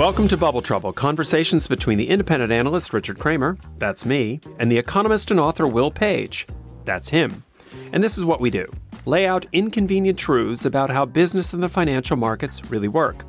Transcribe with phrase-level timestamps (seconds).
[0.00, 4.78] Welcome to Bubble Trouble, conversations between the independent analyst Richard Kramer, that's me, and the
[4.78, 6.46] economist and author Will Page,
[6.86, 7.44] that's him.
[7.92, 8.66] And this is what we do
[9.04, 13.26] lay out inconvenient truths about how business and the financial markets really work.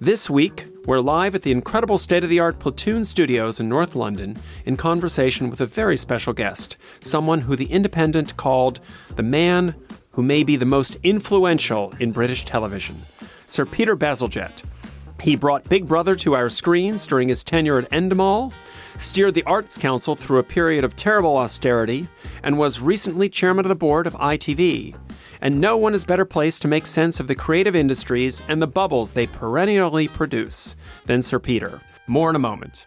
[0.00, 3.94] This week, we're live at the incredible state of the art Platoon Studios in North
[3.94, 8.80] London in conversation with a very special guest, someone who The Independent called
[9.16, 9.74] the man
[10.12, 13.04] who may be the most influential in British television,
[13.46, 14.62] Sir Peter Bazalgette.
[15.20, 18.52] He brought Big Brother to our screens during his tenure at Endemol,
[18.98, 22.08] steered the Arts Council through a period of terrible austerity,
[22.42, 24.94] and was recently chairman of the board of ITV.
[25.40, 28.66] And no one is better placed to make sense of the creative industries and the
[28.66, 31.80] bubbles they perennially produce than Sir Peter.
[32.06, 32.86] More in a moment.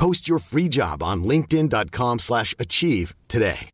[0.00, 3.68] Post your free job on linkedin.com slash achieve today.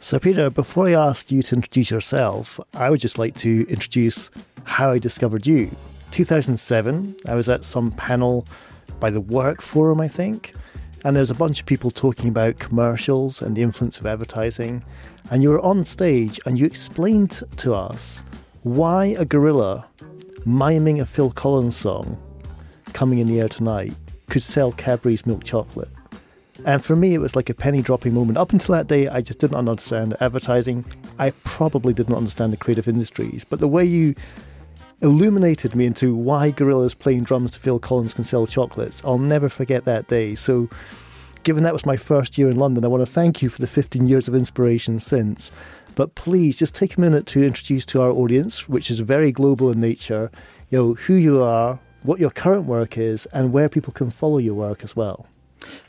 [0.00, 4.28] So, Peter, before I ask you to introduce yourself, I would just like to introduce
[4.64, 5.70] how I discovered you.
[6.10, 8.44] 2007, I was at some panel
[8.98, 10.54] by the Work Forum, I think,
[11.04, 14.82] and there's a bunch of people talking about commercials and the influence of advertising.
[15.30, 18.24] And you were on stage and you explained to us
[18.64, 19.86] why a gorilla
[20.44, 22.16] miming a Phil Collins song
[22.92, 23.94] coming in the air tonight
[24.28, 25.88] could sell Cadbury's milk chocolate.
[26.64, 28.38] And for me, it was like a penny dropping moment.
[28.38, 30.84] Up until that day, I just didn't understand advertising.
[31.18, 33.44] I probably didn't understand the creative industries.
[33.44, 34.14] But the way you
[35.00, 39.48] illuminated me into why gorillas playing drums to Phil Collins can sell chocolates, I'll never
[39.48, 40.36] forget that day.
[40.36, 40.68] So,
[41.42, 43.66] given that was my first year in London, I want to thank you for the
[43.66, 45.50] 15 years of inspiration since.
[45.94, 49.70] But please just take a minute to introduce to our audience, which is very global
[49.70, 50.30] in nature,
[50.70, 54.38] you know, who you are, what your current work is, and where people can follow
[54.38, 55.26] your work as well.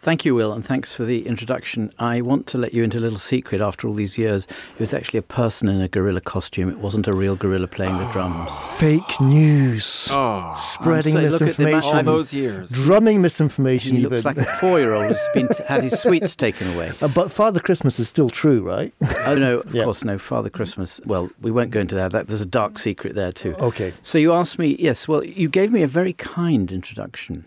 [0.01, 1.91] Thank you, Will, and thanks for the introduction.
[1.97, 4.45] I want to let you into a little secret after all these years.
[4.75, 6.69] It was actually a person in a gorilla costume.
[6.69, 8.51] It wasn't a real gorilla playing the drums.
[8.78, 10.09] Fake news.
[10.11, 11.97] Oh, Spreading So look at the misinformation.
[11.97, 12.72] all those years.
[12.72, 14.11] Drumming misinformation, He even.
[14.11, 16.91] looks like a four-year-old who's been had his sweets taken away.
[17.01, 18.94] Uh, but Father Christmas is still true, right?
[19.25, 19.84] Oh no, of Yeah.
[19.85, 20.17] course no.
[20.17, 21.01] Father Christmas.
[21.05, 22.11] Well, we won't go into that.
[22.11, 22.28] that.
[22.28, 23.53] There's a dark secret there too.
[23.55, 23.94] Okay.
[24.03, 24.75] So you asked me.
[24.79, 25.07] Yes.
[25.07, 27.45] Well, you gave me a very kind introduction.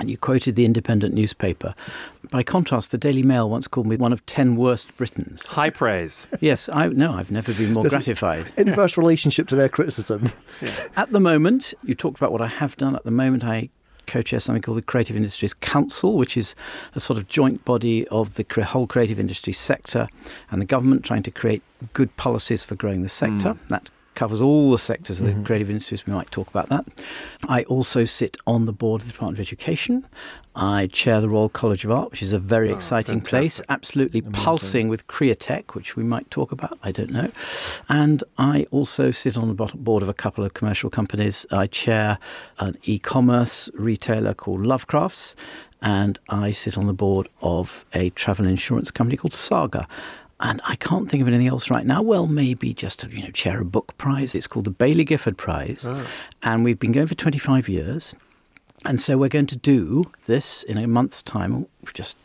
[0.00, 1.74] And you quoted the Independent newspaper.
[2.30, 5.46] By contrast, the Daily Mail once called me one of 10 worst Britons.
[5.46, 6.26] High praise.
[6.40, 8.52] Yes, I no, I've never been more There's- gratified.
[8.56, 10.32] Inverse relationship to their criticism.
[10.96, 12.96] At the moment, you talked about what I have done.
[12.96, 13.68] At the moment, I
[14.06, 16.54] co-chair something called the Creative Industries Council, which is
[16.94, 20.08] a sort of joint body of the whole creative industry sector
[20.50, 21.62] and the government trying to create
[21.94, 23.52] good policies for growing the sector.
[23.52, 23.68] Hmm.
[23.68, 25.44] That covers all the sectors of the mm-hmm.
[25.44, 26.06] creative industries.
[26.06, 26.84] We might talk about that.
[27.48, 30.06] I also sit on the board of the Department of Education.
[30.56, 33.66] I chair the Royal College of Art, which is a very ah, exciting place, fantastic.
[33.70, 36.78] absolutely pulsing with Createch, which we might talk about.
[36.82, 37.30] I don't know.
[37.88, 41.44] And I also sit on the board of a couple of commercial companies.
[41.50, 42.18] I chair
[42.60, 45.34] an e-commerce retailer called Lovecrafts,
[45.82, 49.88] and I sit on the board of a travel insurance company called Saga.
[50.40, 52.02] And I can't think of anything else right now.
[52.02, 54.34] Well, maybe just to, you know, chair a book prize.
[54.34, 56.06] It's called the Baillie Gifford Prize, ah.
[56.42, 58.14] and we've been going for 25 years.
[58.84, 61.66] And so we're going to do this in a month's time.
[61.82, 62.16] We've just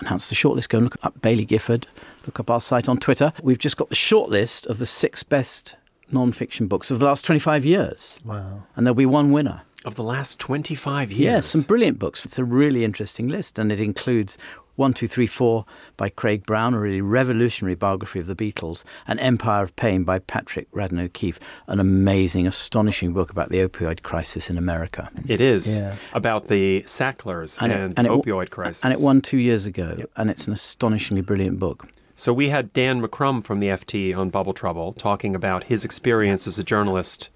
[0.00, 0.68] announced the shortlist.
[0.68, 1.86] Go and look up Baillie Gifford.
[2.26, 3.32] Look up our site on Twitter.
[3.42, 5.76] We've just got the shortlist of the six best
[6.10, 8.18] non-fiction books of the last 25 years.
[8.24, 8.64] Wow.
[8.74, 9.62] And there'll be one winner.
[9.84, 11.20] Of the last 25 years.
[11.20, 12.24] Yes, some brilliant books.
[12.24, 14.36] It's a really interesting list, and it includes
[14.76, 15.64] One, Two, Three, Four
[15.96, 20.18] by Craig Brown, a really revolutionary biography of the Beatles, and Empire of Pain by
[20.20, 25.10] Patrick Radden O'Keefe, an amazing, astonishing book about the opioid crisis in America.
[25.26, 25.94] It is Yeah.
[26.12, 28.84] about the Sacklers and, it- opioid crisis.
[28.84, 31.88] And it won two years ago, and it's an astonishingly brilliant book.
[32.14, 36.46] So we had Dan McCrum from the FT on Bubble Trouble talking about his experience
[36.46, 37.28] as a journalist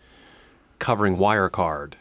[0.78, 1.94] covering Wirecard.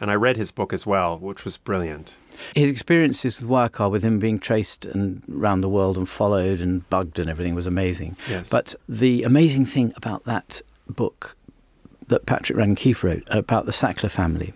[0.00, 2.16] And I read his book as well, which was brilliant.
[2.56, 6.88] His experiences with Wirecard, with him being traced and around the world and followed and
[6.88, 8.16] bugged and everything, was amazing.
[8.28, 8.48] Yes.
[8.48, 11.36] But the amazing thing about that book
[12.08, 14.52] that Patrick Keefe wrote about the Sackler family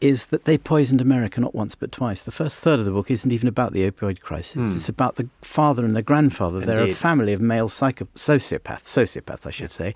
[0.00, 2.24] is that they poisoned America not once but twice.
[2.24, 4.54] The first third of the book isn't even about the opioid crisis.
[4.54, 4.64] Hmm.
[4.64, 6.60] It's about the father and the grandfather.
[6.60, 6.68] Indeed.
[6.68, 9.94] They're a family of male psycho- sociopaths, sociopaths, I should say,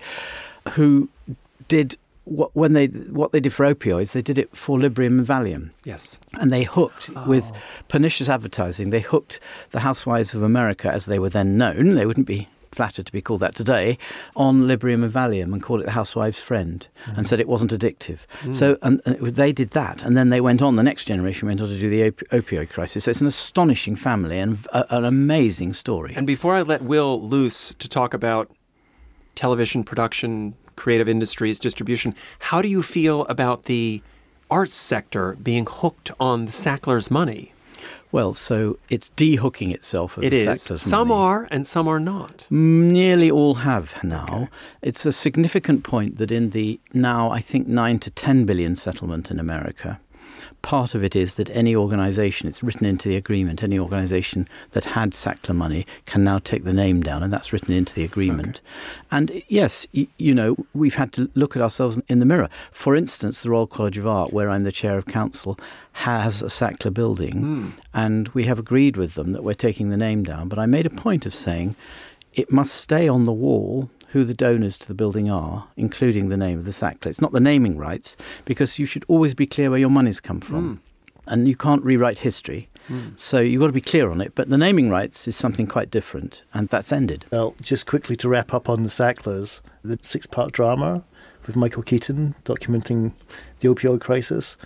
[0.71, 1.09] who
[1.67, 1.97] did
[2.27, 4.11] what when they what they did for opioids.
[4.11, 6.19] They did it for Librium and Valium Yes.
[6.33, 7.55] and they hooked with Oh.
[7.87, 8.89] pernicious advertising.
[8.89, 9.39] They hooked
[9.71, 11.95] the housewives of America, as they were then known.
[11.95, 13.97] They wouldn't be flattered to be called that today,
[14.35, 17.25] on Librium and Valium, and called it the housewife's friend, and mm.
[17.25, 18.19] said it wasn't addictive.
[18.41, 18.53] Mm.
[18.53, 20.75] So, and, and was- they did that, and then they went on.
[20.75, 23.05] The next generation went on to do the op- opioid crisis.
[23.05, 26.13] So it's an astonishing family and a, an amazing story.
[26.15, 28.51] And before I let Will loose to talk about
[29.33, 34.01] television production, creative industries, distribution, how do you feel about the
[34.49, 37.51] arts sector being hooked on the Sacklers' money?
[38.09, 40.45] well, so it's de-hooking itself of It the is.
[40.61, 41.21] Sacklers' Some money.
[41.21, 42.47] are and some are not.
[42.49, 44.47] Nearly all have now.
[44.81, 49.29] It's a significant point that in the now, I think, 9 to 10 billion settlement
[49.29, 49.99] in America,
[50.67, 54.83] part of it is that any organisation, it's written into the agreement, any organisation that
[54.83, 58.59] had Sackler money can now take the name down, and that's written into the agreement.
[59.09, 62.49] And yes, y- you know, we've had to look at ourselves in the mirror.
[62.73, 65.57] For instance, the Royal College of Art, where I'm the chair of council,
[65.93, 67.69] has a Sackler building, hmm.
[67.93, 70.49] and we have agreed with them that we're taking the name down.
[70.49, 71.77] But I made a point of saying
[72.33, 76.37] it must stay on the wall who the donors to the building are, including the
[76.37, 77.05] name of the Sackler.
[77.05, 80.41] It's not the naming rights, because you should always be clear where your money's come
[80.41, 80.63] from.
[80.77, 81.31] Hmm.
[81.31, 82.67] And you can't rewrite history.
[82.87, 83.09] Hmm.
[83.15, 84.33] So you've got to be clear on it.
[84.33, 87.25] But the naming rights is something quite different, and that's ended.
[87.31, 91.03] Well, just quickly to wrap up on the Sacklers, the six part drama
[91.45, 93.11] with Michael Keaton documenting
[93.59, 94.57] the opioid crisis.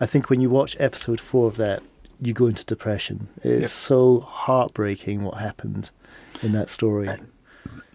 [0.00, 1.82] I think when you watch episode four of that,
[2.20, 3.28] you go into depression.
[3.42, 3.70] It's Yep.
[3.70, 5.90] so heartbreaking what happened
[6.42, 7.08] in that story.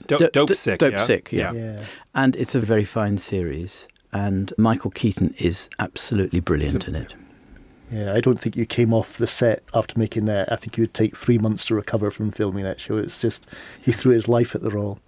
[0.07, 0.79] Do- Do- dope do- sick.
[0.79, 1.03] Dope yeah?
[1.05, 1.51] Sick, yeah.
[1.53, 1.79] Yeah.
[2.13, 3.87] And it's a very fine series.
[4.11, 7.15] And Michael Keaton is absolutely brilliant So- in it.
[7.91, 10.51] Yeah, I don't think you came off the set after making that.
[10.51, 12.97] I think you would take three months to recover from filming that show.
[12.97, 13.45] It's just,
[13.79, 14.99] he threw his life at the role.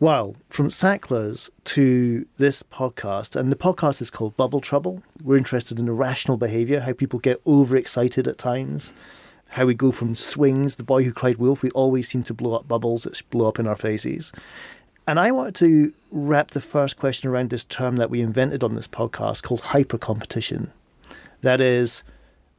[0.00, 5.02] Wow, from Sacklers to this podcast, and the podcast is called Bubble Trouble.
[5.24, 8.92] We're interested in irrational behaviour, how people get overexcited at times,
[9.48, 12.54] how we go from swings, the boy who cried wolf, we always seem to blow
[12.54, 14.32] up bubbles that blow up in our faces.
[15.06, 18.74] And I wanted to wrap the first question around this term that we invented on
[18.74, 20.70] this podcast called hyper competition.
[21.40, 22.02] That is,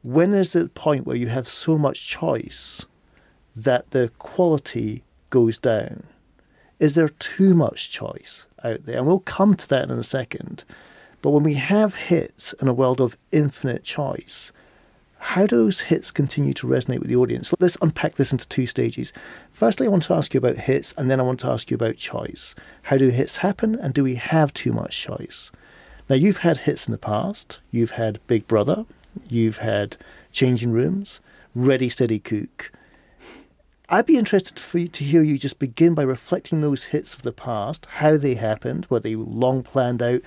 [0.02, 2.86] when is the point where you have so much choice
[3.54, 6.04] that the quality goes down?
[6.80, 8.98] Is there too much choice out there?
[8.98, 10.64] And we'll come to that in a second.
[11.22, 14.52] But when we have hits in a world of infinite choice,
[15.22, 17.52] how do those hits continue to resonate with the audience?
[17.60, 19.12] Let's unpack this into two stages.
[19.50, 21.74] Firstly, I want to ask you about hits, and then I want to ask you
[21.74, 22.54] about choice.
[22.84, 25.52] How do hits happen, and do we have too much choice?
[26.08, 27.60] Now, you've had hits in the past.
[27.70, 28.86] You've had Big Brother.
[29.28, 29.98] You've had
[30.32, 31.20] Changing Rooms,
[31.54, 32.72] Ready, Steady, Cook.
[33.90, 37.22] I'd be interested for you to hear you just begin by reflecting those hits of
[37.22, 40.22] the past, how they happened, were they long planned out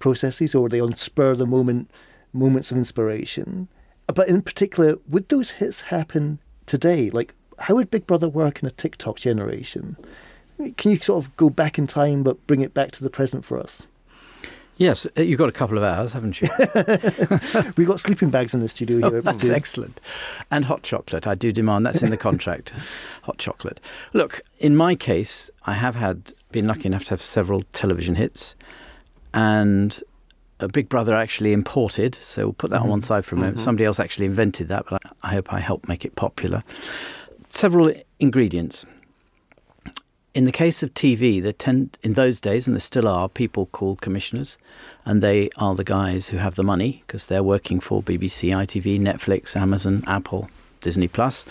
[0.00, 1.90] processes or were they on spur of the moment
[2.32, 3.68] moments of inspiration?
[4.06, 7.10] But in particular, would those hits happen today?
[7.10, 9.96] Like, how would Big Brother work in a TikTok generation?
[10.76, 13.44] Can you sort of go back in time but bring it back to the present
[13.44, 13.82] for us?
[14.76, 16.48] Yes, uh, you've got a couple of hours, haven't you?
[17.76, 19.22] We've got sleeping bags in the studio here.
[19.22, 20.00] That's excellent.
[20.50, 21.86] And hot chocolate, I do demand.
[21.86, 22.72] That's in the contract.
[23.22, 23.80] hot chocolate.
[24.12, 28.56] Look, in my case, I have had been lucky enough to have several television hits,
[29.32, 30.02] and
[30.60, 32.14] a Big Brother actually imported.
[32.16, 32.90] So we'll put that on mm-hmm.
[32.90, 33.56] one side for a moment.
[33.56, 33.64] Mm-hmm.
[33.64, 36.62] Somebody else actually invented that, but I, I hope I helped make it popular.
[37.48, 38.84] Several ingredients.
[40.34, 43.66] In the case of TV, there tend in those days, and there still are people
[43.66, 44.58] called commissioners,
[45.04, 49.00] and they are the guys who have the money because they're working for BBC, ITV,
[49.00, 51.46] Netflix, Amazon, Apple, Disney Plus.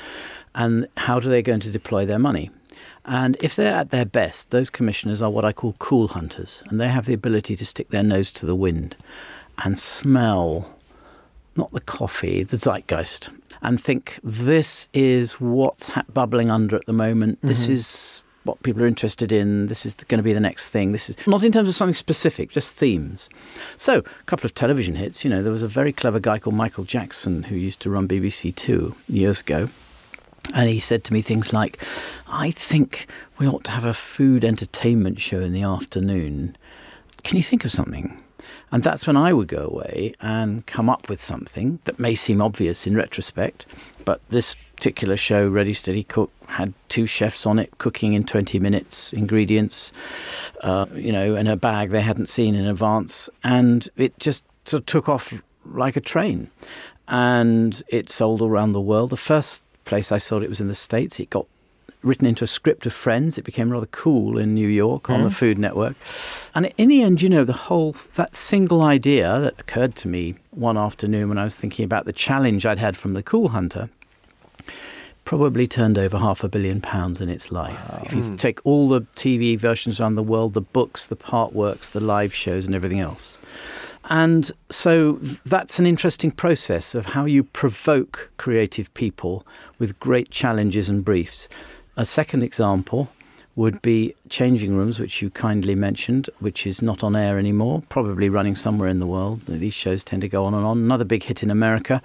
[0.53, 2.51] And how do they going to deploy their money?
[3.05, 6.79] And if they're at their best, those commissioners are what I call cool hunters, and
[6.79, 8.95] they have the ability to stick their nose to the wind
[9.63, 10.74] and smell
[11.55, 13.29] not the coffee, the zeitgeist,
[13.62, 17.39] and think this is what's ha- bubbling under at the moment.
[17.41, 17.74] This mm-hmm.
[17.74, 19.67] is what people are interested in.
[19.67, 20.91] This is going to be the next thing.
[20.91, 23.29] This is not in terms of something specific, just themes.
[23.77, 25.24] So, a couple of television hits.
[25.24, 28.07] You know, there was a very clever guy called Michael Jackson who used to run
[28.07, 29.69] BBC Two years ago.
[30.54, 31.82] And he said to me things like,
[32.28, 33.08] I think
[33.38, 36.58] we ought to have a food entertainment show in the afternoon.
[37.24, 38.22] Can you think of something?
[38.72, 42.42] And that's when I would go away and come up with something that may seem
[42.42, 43.68] obvious in retrospect.
[44.04, 48.60] But this particular show, Ready Steady Cook, had two chefs on it cooking in 20
[48.60, 49.92] minutes, ingredients,
[50.62, 53.30] uh, you know, in a bag they hadn't seen in advance.
[53.44, 55.34] And it just sort of took off
[55.66, 56.50] like a train.
[57.08, 59.12] And it sold around the world.
[59.12, 61.20] The first place I saw it was in the States.
[61.20, 61.46] It got
[62.02, 63.38] written into a script of Friends.
[63.38, 65.34] It became rather cool in New York on the Mm.
[65.34, 65.96] Food Network.
[66.54, 70.36] And in the end, you know, the whole, that single idea that occurred to me
[70.52, 73.90] one afternoon when I was thinking about the challenge I'd had from the Cool Hunter
[75.25, 77.80] probably turned over half a billion pounds in its life.
[78.04, 81.88] If you take all the TV versions around the world, the books, the part works,
[81.90, 83.38] the live shows, and everything else.
[84.05, 85.13] And so
[85.45, 89.45] that's an interesting process of how you provoke creative people
[89.79, 91.48] with great challenges and briefs.
[91.95, 93.10] A second example
[93.55, 98.27] would be Changing Rooms, which you kindly mentioned, which is not on air anymore, probably
[98.27, 99.41] running somewhere in the world.
[99.41, 100.79] These shows tend to go on and on.
[100.79, 102.01] Another big hit in America.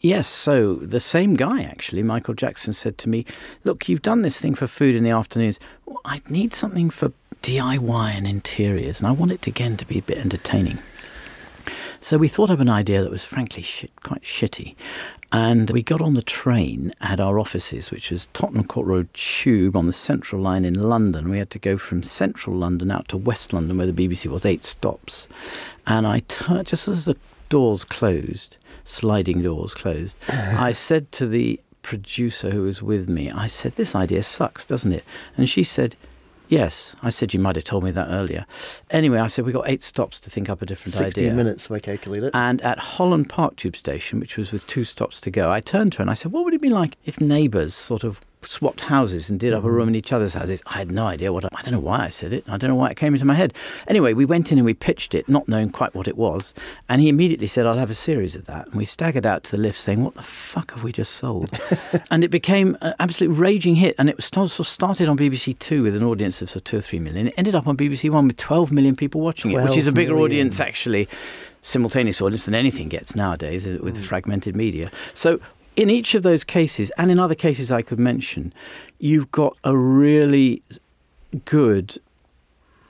[0.00, 3.26] Yes, so the same guy, actually, Michael Jackson, said to me,
[3.64, 5.60] Look, you've done this thing for food in the afternoons.
[5.84, 9.98] Well, I need something for DIY and interiors, and I want it again to be
[9.98, 10.78] a bit entertaining.
[12.00, 14.74] So we thought up an idea that was frankly shit, quite shitty.
[15.30, 19.76] And we got on the train at our offices, which was Tottenham Court Road Tube
[19.76, 21.28] on the Central Line in London.
[21.28, 24.46] We had to go from Central London out to West London, where the BBC was,
[24.46, 25.28] eight stops.
[25.86, 26.20] And I
[26.62, 27.16] just as the
[27.50, 33.48] doors closed, sliding doors closed, I said to the producer who was with me, I
[33.48, 35.04] said, This idea sucks, doesn't it?
[35.36, 35.94] And she said,
[36.48, 36.96] Yes.
[37.02, 38.46] I said, You might have told me that earlier.
[38.90, 41.34] Anyway, I said, We've got eight stops to think up a different 16 idea.
[41.34, 42.30] minutes, if I calculate it.
[42.34, 45.92] And at Holland Park Tube Station, which was with two stops to go, I turned
[45.92, 48.82] to her and I said, What would it be like if neighbours sort of swapped
[48.82, 50.62] houses and did up a room in each other's houses?
[50.66, 52.44] I had no idea what I, I don't know why I said it.
[52.48, 53.52] I don't know why it came into my head.
[53.86, 56.54] Anyway, we went in and we pitched it, not knowing quite what it was.
[56.88, 58.66] And he immediately said, I'll have a series of that.
[58.66, 61.58] And we staggered out to the lift saying, What the fuck have we just sold?
[62.10, 63.94] and it became an absolute raging hit.
[63.98, 66.64] And it was sort of started on BBC Two with an audience of sort of
[66.64, 67.28] two or three million.
[67.28, 69.92] It ended up on BBC One with 12 million people watching it, which is a
[69.92, 70.24] bigger million.
[70.24, 71.08] audience actually
[71.62, 74.90] simultaneous audience than anything gets nowadays uh, with fragmented media.
[75.14, 75.40] So
[75.78, 78.52] in each of those cases, and in other cases I could mention,
[78.98, 80.60] you've got a really
[81.44, 81.96] good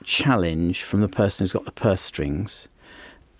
[0.03, 2.67] challenge from the person who's got the purse strings,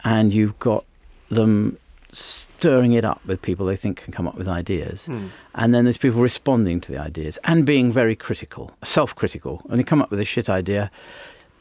[0.03, 0.85] and you've got
[1.29, 1.79] them
[2.11, 5.07] stirring it up with people they think can come up with ideas.
[5.07, 5.29] Hmm.
[5.55, 9.79] And then there's people responding to the ideas and being very critical, self critical, and
[9.79, 10.91] you come up with a shit idea.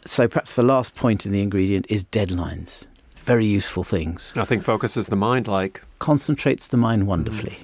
[0.05, 2.87] So perhaps the last point in the ingredient is deadlines.
[3.17, 4.35] Very useful things.
[4.37, 5.83] Nothing focuses the mind like.
[5.99, 7.11] Concentrates the mind mm-hmm.
[7.11, 7.59] wonderfully.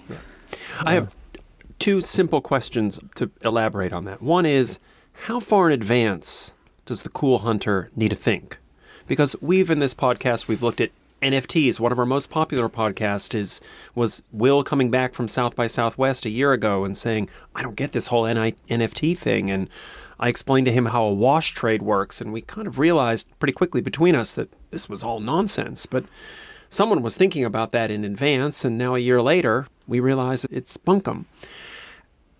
[0.80, 1.14] I have
[1.78, 4.22] two simple questions to elaborate on that.
[4.22, 4.78] One is
[5.12, 6.52] how far in advance
[6.86, 8.58] does the cool hunter need to think?
[9.06, 10.90] Because we've in this podcast we've looked at
[11.22, 11.80] NFTs.
[11.80, 13.60] One of our most popular podcasts is
[13.94, 17.76] was Will coming back from South by Southwest a year ago and saying, "I don't
[17.76, 19.68] get this whole NI- NFT thing." And
[20.20, 23.52] I explained to him how a wash trade works, and we kind of realized pretty
[23.52, 25.86] quickly between us that this was all nonsense.
[25.86, 26.04] But
[26.74, 30.76] someone was thinking about that in advance, and now a year later, we realize it's
[30.76, 31.24] bunkum.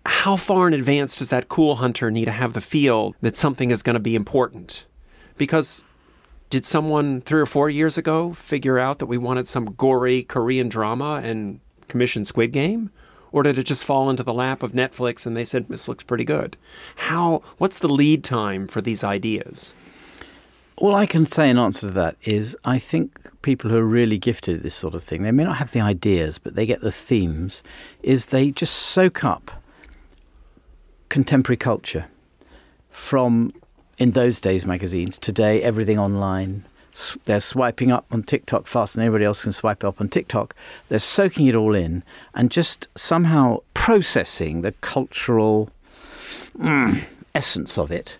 [0.05, 3.71] How far in advance does that cool hunter need to have the feel that something
[3.71, 4.85] is going to be important?
[5.37, 5.83] Because
[6.49, 10.69] did someone three or four years ago figure out that we wanted some gory Korean
[10.69, 12.91] drama and commission Squid Game?
[13.31, 16.03] Or did it just fall into the lap of Netflix and they said this looks
[16.03, 16.55] pretty good?
[16.95, 19.75] How what's the lead time for these ideas?
[20.77, 24.17] All I can say in answer to that is I think people who are really
[24.17, 26.81] gifted at this sort of thing, they may not have the ideas, but they get
[26.81, 27.63] the themes,
[28.03, 29.51] is they just soak up
[31.07, 32.07] contemporary culture
[32.89, 33.53] from,
[33.97, 36.65] in those days, magazines, today, everything online.
[37.25, 40.55] They're swiping up on TikTok faster than everybody else can swipe up on TikTok.
[40.89, 42.03] They're soaking it all in
[42.33, 45.69] and just somehow processing the cultural
[46.57, 47.03] mm,
[47.33, 48.17] essence of it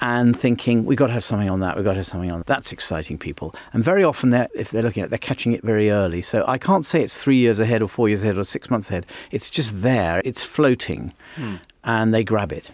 [0.00, 2.40] and thinking we've got to have something on that we've got to have something on
[2.40, 2.46] that.
[2.46, 5.62] that's exciting people and very often they're if they're looking at it, they're catching it
[5.62, 8.44] very early so i can't say it's three years ahead or four years ahead or
[8.44, 11.56] six months ahead it's just there it's floating hmm.
[11.84, 12.70] and they grab it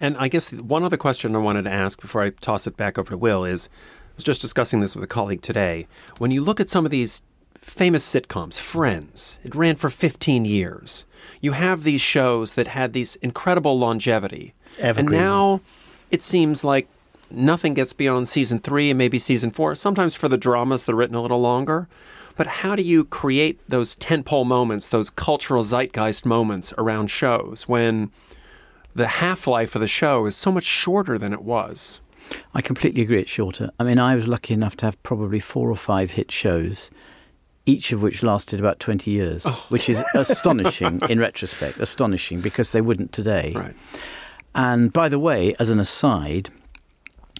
[0.00, 2.96] And I guess one other question I wanted to ask before I toss it back
[2.98, 5.86] over to Will is I was just discussing this with a colleague today.
[6.18, 7.22] When you look at some of these
[7.54, 11.04] famous sitcoms, Friends, it ran for 15 years.
[11.42, 14.54] You have these shows that had these incredible longevity.
[14.78, 15.20] And Evergreen.
[15.20, 15.60] now
[16.10, 16.88] it seems like
[17.30, 19.74] nothing gets beyond season three and maybe season four.
[19.74, 21.88] Sometimes for the dramas, they're written a little longer.
[22.36, 28.10] But how do you create those tentpole moments, those cultural zeitgeist moments around shows when
[28.94, 32.00] the half life of the show is so much shorter than it was?
[32.54, 33.20] I completely agree.
[33.20, 33.70] It's shorter.
[33.78, 36.90] I mean, I was lucky enough to have probably four or five hit shows,
[37.66, 39.64] each of which lasted about 20 years, Oh.
[39.68, 41.78] which is astonishing in retrospect.
[41.78, 43.52] Astonishing because they wouldn't today.
[43.54, 43.74] Right.
[44.54, 46.50] And by the way, as an aside,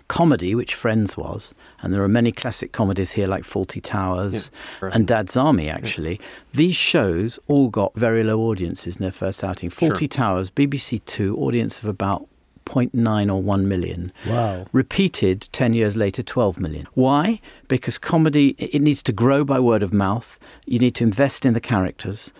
[0.08, 4.50] comedy, which Friends was, and there are many classic comedies here like Fawlty Towers
[4.82, 4.90] Yeah.
[4.92, 6.20] and Dad's Army, actually,
[6.52, 9.70] these shows all got very low audiences in their first outing.
[9.70, 12.26] Fawlty Towers, BBC Two, audience of about
[12.66, 14.12] 0.9 or 1 million.
[14.28, 14.66] Wow.
[14.72, 16.86] Repeated 10 years later, 12 million.
[16.94, 17.40] Why?
[17.68, 20.38] Because comedy, it needs to grow by word of mouth.
[20.66, 22.32] You need to invest in the characters.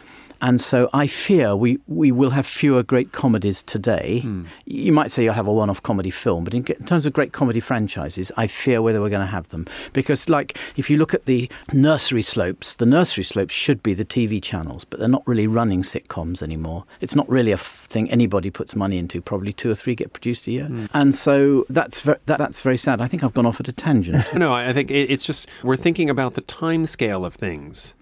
[0.43, 4.21] And so I fear we, we will have fewer great comedies today.
[4.21, 4.45] Hmm.
[4.67, 7.13] You might say you'll have a one off comedy film, but in, in terms of
[7.13, 9.67] great comedy franchises, I fear whether we're going to have them.
[9.93, 14.05] Because, like, if you look at the nursery slopes, the nursery slopes should be the
[14.05, 16.85] TV channels, but they're not really running sitcoms anymore.
[17.01, 19.21] It's not really a f- thing anybody puts money into.
[19.21, 20.65] Probably two or three get produced a year.
[20.67, 20.87] Hmm.
[20.95, 23.01] And so that's, ver- that, that's very sad.
[23.01, 24.25] I think I've gone off at a tangent.
[24.35, 27.95] No, I I think it- it's just we're thinking about the time scale of things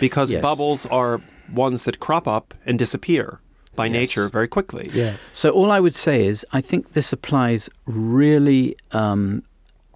[0.00, 0.42] because Yes.
[0.42, 1.20] bubbles are
[1.52, 3.40] ones that crop up and disappear
[3.74, 4.90] by nature very quickly.
[4.92, 5.16] Yeah.
[5.32, 9.42] So all I would say is, I think this applies really um,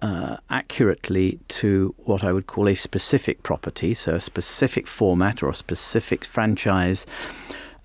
[0.01, 5.49] uh, accurately to what I would call a specific property, so a specific format or
[5.49, 7.05] a specific franchise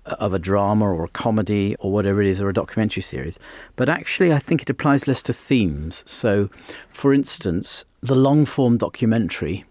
[0.05, 3.37] of a drama or a comedy or whatever it is, or a documentary series.
[3.75, 6.03] But actually, I think it applies less to themes.
[6.05, 6.49] So,
[6.89, 9.65] for instance, the long form documentary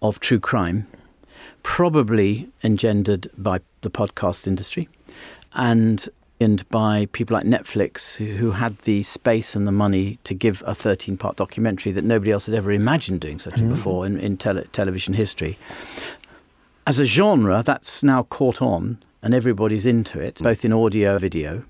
[0.00, 0.86] of true crime,
[1.62, 4.88] probably engendered by the podcast industry
[5.54, 6.08] and
[6.42, 10.74] and by people like Netflix who, had the space and the money to give a
[10.74, 13.68] 13 part documentary that nobody else had ever imagined doing such mm.
[13.68, 15.58] before in, in tele- television history.
[16.86, 20.44] As a genre, that's now caught on and everybody's into it, mm.
[20.44, 21.64] both in audio and video.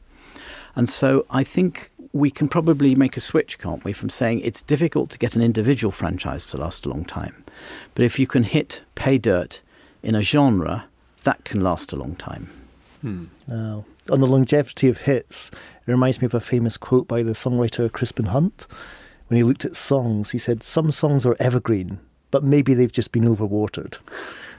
[0.77, 4.63] And so I think we can probably make a switch, can't we, from saying it's
[4.63, 7.45] difficult to get an individual franchise to last a long time.
[7.95, 9.63] But if you can hit pay dirt
[10.02, 10.86] in a genre,
[11.25, 12.50] that can last a long time.
[13.00, 13.25] Hmm.
[13.47, 15.50] Now, on the longevity of hits,
[15.86, 18.67] it reminds me of a famous quote by the songwriter Crispin Hunt.
[19.28, 23.13] When he looked at songs, he said, Some songs are evergreen, but maybe they've just
[23.13, 23.99] been overwatered.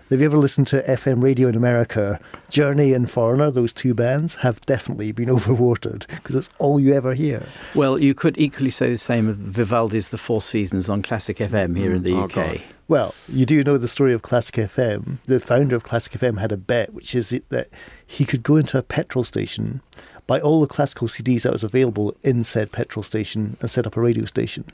[0.10, 2.20] Have you ever listened to FM radio in America?
[2.50, 7.14] Journey and Foreigner, those two bands, have definitely been overwatered because it's all you ever
[7.14, 7.48] hear.
[7.76, 11.78] Well, you could equally say the same of Vivaldi's The Four Seasons on Classic FM
[11.78, 11.96] here hmm.
[11.98, 12.34] in the Oh, UK.
[12.34, 12.62] God.
[12.92, 15.20] Well, you do know the story of Classic FM.
[15.26, 17.70] The founder of Classic FM had a bet, which is that
[18.06, 19.80] he could go into a petrol station,
[20.28, 23.96] buy all the classical CDs that was available in said petrol station, and set up
[23.96, 24.66] a radio station.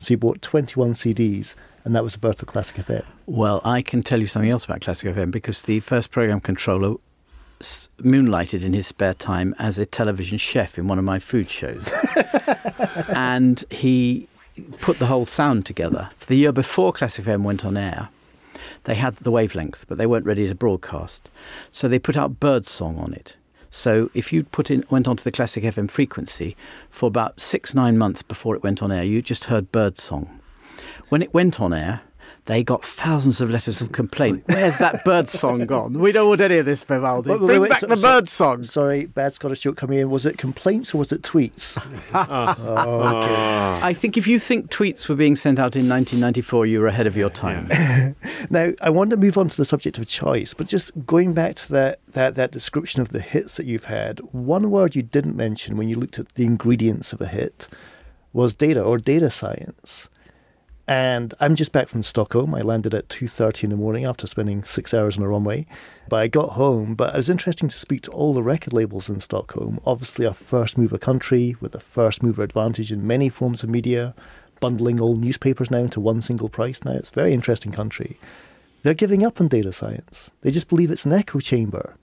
[0.00, 1.54] So he bought 21 CDs,
[1.84, 3.04] and that was the birth of Classic FM.
[3.26, 6.96] Well, I can tell you something else about Classic FM because the first program controller
[8.02, 11.88] moonlighted in his spare time as a television chef in one of my food shows.
[13.14, 14.26] and he
[14.80, 16.10] put the whole sound together.
[16.16, 18.08] For the year before Classic FM went on air,
[18.84, 21.30] they had the wavelength, but they weren't ready to broadcast.
[21.70, 23.36] So they put out Birdsong on it.
[23.70, 26.56] So if you put in went onto the Classic FM frequency
[26.90, 30.40] for about six nine months before it went on air, you just heard Birdsong.
[31.08, 32.00] When it went on air,
[32.46, 34.42] they got thousands of letters of complaint.
[34.46, 35.92] Where's that bird song gone?
[35.94, 37.30] We don't want any of this, Vivaldi.
[37.30, 38.64] Wait, wait, Bring wait, back so- the so- bird song.
[38.64, 40.10] Sorry, bad Scottish joke coming in.
[40.10, 41.76] Was it complaints or was it tweets?
[42.14, 42.50] oh,
[43.22, 43.34] okay.
[43.36, 43.84] Ah.
[43.84, 47.06] I think if you think tweets were being sent out in 1994, you were ahead
[47.06, 47.68] of your time.
[48.48, 51.54] Now, I want to move on to the subject of choice, but just going back
[51.56, 55.36] to that, that, that description of the hits that you've had, one word you didn't
[55.36, 57.68] mention when you looked at the ingredients of a hit
[58.32, 60.08] was data or data science.
[60.90, 62.52] And I'm just back from Stockholm.
[62.52, 65.68] I landed at 2.30 in the morning after spending six hours on a runway.
[66.08, 69.08] But I got home, but it was interesting to speak to all the record labels
[69.08, 69.78] in Stockholm.
[69.86, 74.16] Obviously a first mover country with a first mover advantage in many forms of media,
[74.58, 76.94] bundling all newspapers now into one single price now.
[76.94, 78.18] It's a very interesting country.
[78.82, 80.32] They're giving up on data science.
[80.40, 81.94] They just believe it's an echo chamber.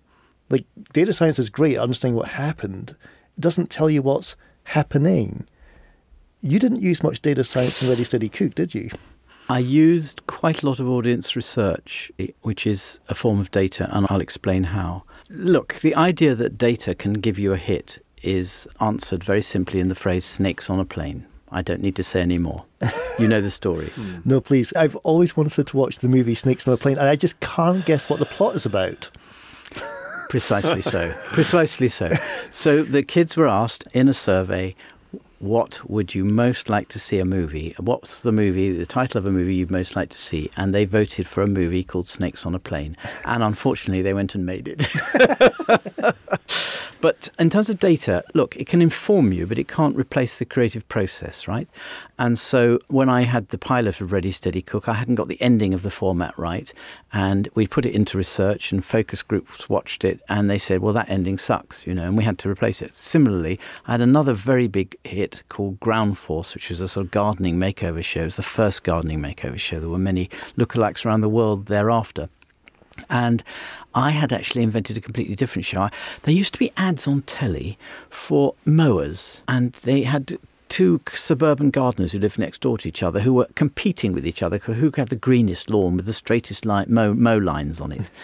[0.50, 2.96] Like data science is great, understanding what happened.
[3.38, 5.46] It doesn't tell you what's happening.
[6.42, 8.90] You didn't use much data science in Ready Steady Cook, did you?
[9.50, 14.06] I used quite a lot of audience research, which is a form of data, and
[14.10, 15.04] I'll explain how.
[15.30, 19.90] Look, the idea that data can give you a hit is answered very simply in
[19.90, 21.26] the phrase snakes on a plane.
[21.50, 22.66] I don't need to say any more.
[23.18, 23.90] You know the story.
[23.96, 24.18] Hmm.
[24.26, 24.74] No, please.
[24.74, 27.86] I've always wanted to watch the movie Snakes on a Plane, and I just can't
[27.86, 29.10] guess what the plot is about.
[30.30, 31.14] Precisely so.
[31.32, 32.12] Precisely so.
[32.52, 34.76] So the kids were asked in a survey
[35.40, 37.76] what would you most like to see a movie?
[37.80, 40.50] What's the movie, the title of a movie you'd most like to see?
[40.58, 42.98] And they voted for a movie called Snakes on a Plane.
[43.26, 44.88] And unfortunately, they went and made it.
[47.02, 50.46] but in terms of data, look, it can inform you, but it can't replace the
[50.46, 51.68] creative process, right?
[52.20, 55.42] And so when I had the pilot of Ready Steady Cook, I hadn't got the
[55.42, 56.74] ending of the format right.
[57.14, 60.94] And we put it into research, and focus groups watched it, and they said, well,
[60.94, 62.96] that ending sucks, you know, and we had to replace it.
[62.96, 67.12] Similarly, I had another very big hit called Ground Force, which was a sort of
[67.12, 68.22] gardening makeover show.
[68.22, 69.80] It was the first gardening makeover show.
[69.80, 72.30] There were many lookalikes around the world thereafter.
[73.12, 73.44] And
[73.94, 75.90] I had actually invented a completely different show.
[76.24, 77.78] There used to be ads on telly
[78.10, 83.20] for mowers, and they had two suburban gardeners who lived next door to each other
[83.20, 86.66] who were competing with each other for who had the greenest lawn with the straightest
[86.66, 88.10] line, mow, mow lines on it.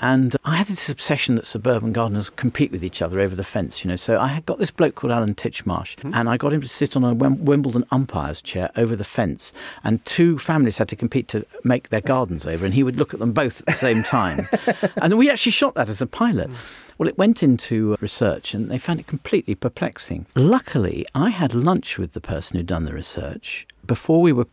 [0.00, 3.82] And I had this obsession that suburban gardeners compete with each other over the fence,
[3.82, 3.96] you know.
[3.96, 6.12] So I had got this bloke called Alan Titchmarsh, mm-hmm.
[6.12, 10.04] and I got him to sit on a Wimbledon umpire's chair over the fence, and
[10.04, 13.20] two families had to compete to make their gardens over, and he would look at
[13.20, 14.46] them both at the same time.
[14.96, 16.50] and we actually shot that as a pilot.
[16.98, 20.26] Well, it went into uh, research and they found it completely perplexing.
[20.34, 24.46] Luckily, I had lunch with the person who'd done the research before we were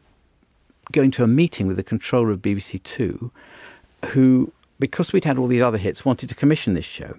[0.91, 3.31] going to a meeting with the controller of BBC Two,
[4.07, 7.15] who because we'd had all these other hits, wanted to commission this show.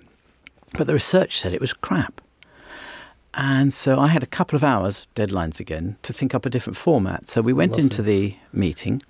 [0.74, 2.20] But the research said it was crap.
[3.35, 6.76] And so I had a couple of hours, deadlines again, to think up a different
[6.76, 7.28] format.
[7.28, 8.32] So we went into this.
[8.32, 9.00] the meeting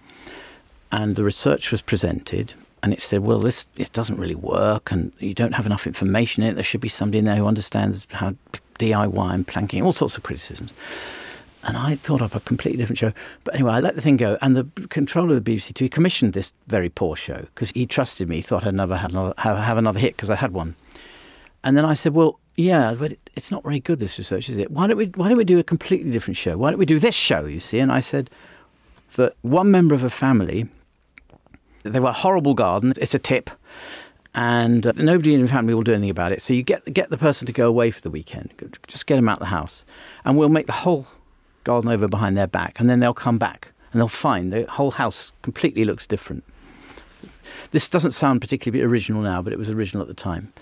[0.92, 5.12] and the research was presented and it said, well, this it doesn't really work and
[5.18, 6.54] you don't have enough information in it.
[6.54, 8.34] There should be somebody in there who understands how
[8.78, 10.72] DIY and planking, all sorts of criticisms
[11.64, 13.12] and I thought up a completely different show.
[13.44, 16.32] But anyway, I let the thing go, and the controller of the BBC Two commissioned
[16.32, 19.78] this very poor show because he trusted me, thought I'd never had another, have, have
[19.78, 20.74] another hit because I had one.
[21.64, 24.70] And then I said, well, yeah, but it's not very good this research, is it?
[24.70, 26.56] Why don't we why don't we do a completely different show?
[26.56, 27.46] Why don't we do this show?
[27.46, 27.78] You see?
[27.78, 28.28] And I said
[29.16, 30.66] that one member of a family,
[31.82, 32.94] they were a horrible garden.
[32.96, 33.50] It's a tip
[34.34, 36.42] and uh, nobody in the family will do anything about it.
[36.42, 38.52] So you get get the person to go away for the weekend,
[38.86, 39.84] just get them out of the house,
[40.24, 41.06] and we'll make the whole
[41.64, 44.92] garden over behind their back, and then they'll come back and they'll find the whole
[44.92, 46.44] house completely looks different.
[47.72, 50.52] This doesn't sound particularly original now, but it was original at the time.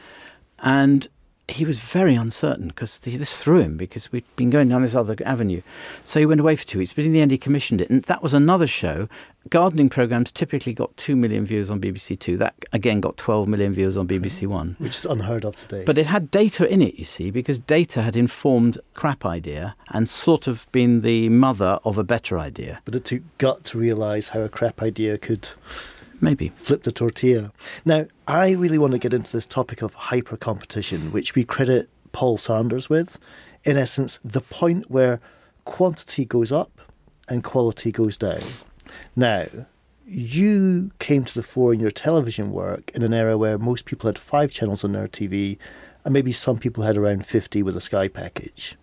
[0.59, 1.09] And
[1.50, 5.16] he was very uncertain because this threw him because we'd been going down this other
[5.24, 5.62] avenue.
[6.04, 7.90] So he went away for two weeks, but in the end he commissioned it.
[7.90, 9.08] And that was another show.
[9.48, 12.36] Gardening programs typically got 2 million views on BBC Two.
[12.36, 14.50] That again got 12 million views on BBC mm-hmm.
[14.50, 14.76] One.
[14.78, 15.84] Which is unheard of today.
[15.84, 20.08] But it had data in it, you see, because data had informed crap idea and
[20.08, 22.80] sort of been the mother of a better idea.
[22.84, 25.48] But it took gut to realise how a crap idea could
[26.20, 26.50] Maybe.
[26.54, 27.52] Flip the tortilla.
[27.85, 31.88] Now, I really want to get into this topic of hyper competition, which we credit
[32.12, 33.18] Paul Sanders with.
[33.64, 35.20] In essence, the point where
[35.64, 36.80] quantity goes up
[37.28, 38.40] and quality goes down.
[39.16, 39.46] Now,
[40.06, 44.09] you came to the fore in your television work in an era where most people
[44.09, 45.56] had five channels on their TV,
[46.04, 48.76] and maybe some people had around 50 with a Sky package.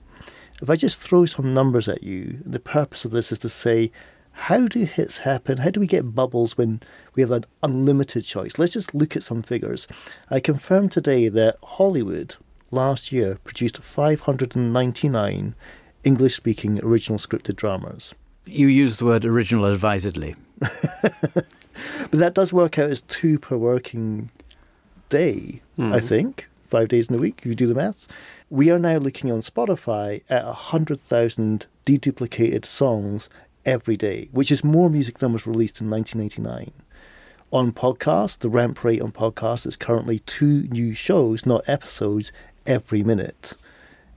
[0.62, 3.92] If I just throw some numbers at you, the purpose of this is to say
[4.38, 5.58] how do hits happen?
[5.58, 6.82] How do we get bubbles when
[7.16, 8.60] we have an unlimited choice?
[8.60, 9.88] Let's just look at some figures.
[10.30, 12.36] I confirmed today that Hollywood
[12.70, 15.56] last year produced 599
[16.04, 18.14] English speaking original scripted dramas.
[18.46, 20.36] You use the word original advisedly.
[20.60, 21.46] but
[22.12, 24.30] that does work out as two per working
[25.10, 25.94] day, mm.
[25.94, 28.08] I think, five days in a week, if you do the maths.
[28.52, 33.30] We are now looking on Spotify at 100,000 deduplicated songs
[33.68, 36.72] every day, which is more music than was released in 1989.
[37.52, 42.32] On podcast, the ramp rate on podcast is currently two new shows, not episodes,
[42.66, 43.54] every minute.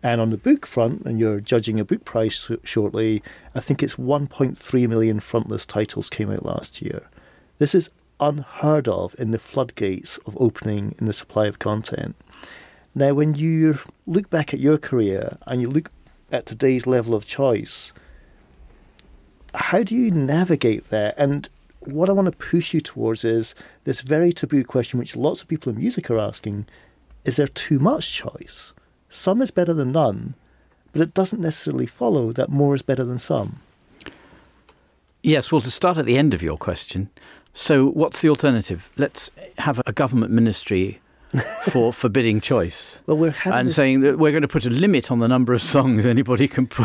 [0.02, 3.22] And on the book front, and you're judging a book price shortly,
[3.54, 7.08] I think it's 1.3 million frontlist titles came out last year.
[7.58, 12.16] This is unheard of in the floodgates of opening in the supply of content.
[12.94, 15.90] Now, when you look back at your career and you look
[16.32, 17.92] at today's level of choice,
[19.54, 21.14] how do you navigate that?
[21.18, 21.48] And
[21.80, 25.48] what I want to push you towards is this very taboo question, which lots of
[25.48, 26.66] people in music are asking
[27.24, 28.72] is there too much choice?
[29.10, 30.34] Some is better than none,
[30.92, 33.60] but it doesn't necessarily follow that more is better than some.
[35.22, 37.10] Yes, well, to start at the end of your question,
[37.52, 38.88] so what's the alternative?
[38.96, 41.00] Let's have a government ministry
[41.70, 42.98] for forbidding choice.
[43.06, 45.26] Well, we're having and this- saying that we're going to put a limit on the
[45.26, 46.68] number of songs anybody can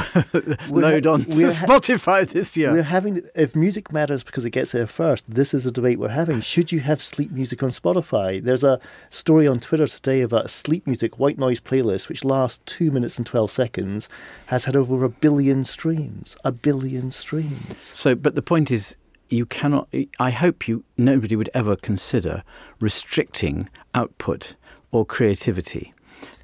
[0.69, 2.71] load ha- on to ha- Spotify this year.
[2.71, 5.23] We're having if music matters because it gets there first.
[5.27, 6.41] This is a debate we're having.
[6.41, 8.43] Should you have sleep music on Spotify?
[8.43, 8.79] There's a
[9.11, 13.17] story on Twitter today about a sleep music white noise playlist which lasts two minutes
[13.17, 14.09] and twelve seconds,
[14.47, 16.35] has had over a billion streams.
[16.43, 17.81] A billion streams.
[17.81, 18.97] So, but the point is,
[19.29, 19.87] you cannot.
[20.19, 22.43] I hope you nobody would ever consider
[22.79, 24.53] restricting output
[24.91, 25.93] or creativity.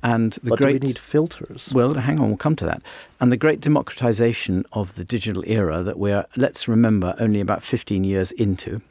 [0.04, 1.72] And the but great do we need filters?
[1.74, 2.82] Well, hang on, we'll come to that.
[3.20, 8.04] And the great democratization of the digital era that we're, let's remember, only about 15
[8.04, 8.82] years into.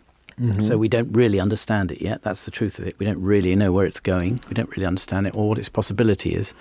[0.41, 0.61] Mm-hmm.
[0.61, 2.23] So we don't really understand it yet.
[2.23, 2.99] That's the truth of it.
[2.99, 4.41] We don't really know where it's going.
[4.49, 6.55] We don't really understand it or what its possibility is.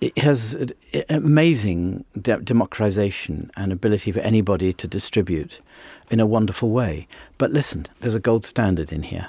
[0.00, 0.72] It has an
[1.10, 5.60] amazing de- democratization and ability for anybody to distribute
[6.10, 7.06] in a wonderful way.
[7.36, 9.28] But listen, there's a gold standard in here.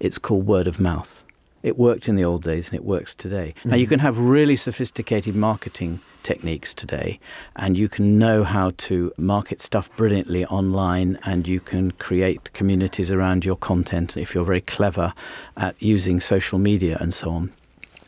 [0.00, 1.21] It's called word of mouth.
[1.62, 3.54] It worked in the old days and it works today.
[3.64, 3.90] Now, you mm-hmm.
[3.90, 7.18] can have really sophisticated marketing techniques today,
[7.56, 13.10] and you can know how to market stuff brilliantly online, and you can create communities
[13.10, 15.12] around your content if you're very clever
[15.56, 17.52] at using social media and so on.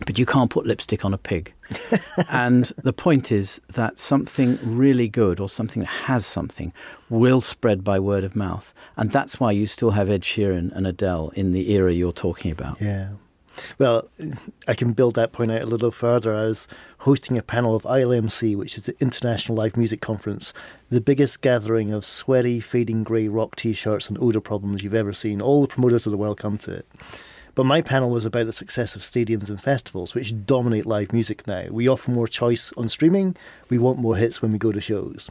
[0.06, 1.54] But you can't put lipstick on a pig.
[2.28, 6.72] and the point is that something really good or something that has something
[7.10, 8.74] will spread by word of mouth.
[8.96, 12.50] And that's why you still have Ed Sheeran and Adele in the era you're talking
[12.50, 12.80] about.
[12.80, 13.10] Yeah.
[13.78, 14.08] Well,
[14.66, 16.34] I can build that point out a little further.
[16.34, 20.52] I was hosting a panel of ILMC, which is the International Live Music Conference,
[20.90, 25.12] the biggest gathering of sweaty, fading grey rock t shirts and odour problems you've ever
[25.12, 25.40] seen.
[25.40, 26.86] All the promoters of the world come to it.
[27.54, 31.46] But my panel was about the success of stadiums and festivals, which dominate live music
[31.46, 31.66] now.
[31.70, 33.36] We offer more choice on streaming,
[33.68, 35.30] we want more hits when we go to shows.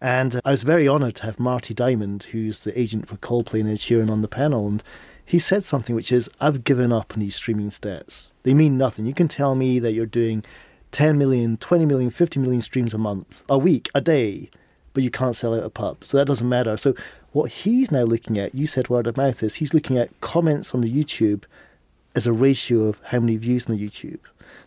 [0.00, 3.68] And I was very honoured to have Marty Diamond, who's the agent for Coldplay and
[3.68, 4.66] Ed Sheeran, on the panel.
[4.66, 4.82] And
[5.24, 8.30] he said something which is, I've given up on these streaming stats.
[8.42, 9.06] They mean nothing.
[9.06, 10.44] You can tell me that you're doing
[10.90, 14.50] 10 million, 20 million, 50 million streams a month, a week, a day,
[14.92, 16.04] but you can't sell out a pub.
[16.04, 16.76] So that doesn't matter.
[16.76, 16.94] So
[17.32, 20.74] what he's now looking at, you said word of mouth, is he's looking at comments
[20.74, 21.44] on the YouTube
[22.14, 24.18] as a ratio of how many views on the YouTube.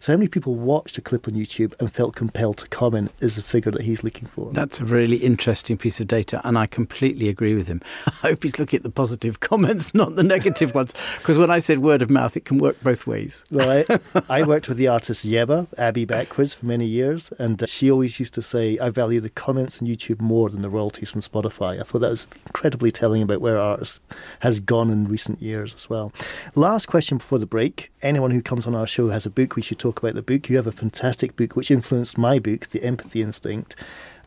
[0.05, 3.37] So how many people watched a clip on YouTube and felt compelled to comment is
[3.37, 4.51] the figure that he's looking for.
[4.53, 7.81] That's a really interesting piece of data, and I completely agree with him.
[8.05, 11.57] I hope he's looking at the positive comments, not the negative ones, because when I
[11.57, 13.43] said word of mouth, it can work both ways.
[13.49, 17.65] Well, I, I worked with the artist Yebba, Abby Backwards, for many years, and uh,
[17.65, 21.09] she always used to say, I value the comments on YouTube more than the royalties
[21.09, 21.79] from Spotify.
[21.79, 23.99] I thought that was incredibly telling about where artists
[24.41, 26.13] has gone in recent years as well.
[26.53, 27.91] Last question before the break.
[28.03, 29.55] Anyone who comes on our show has a book.
[29.55, 30.49] We should talk about the book.
[30.49, 33.75] You have a fantastic book which influenced my book, The Empathy Instinct.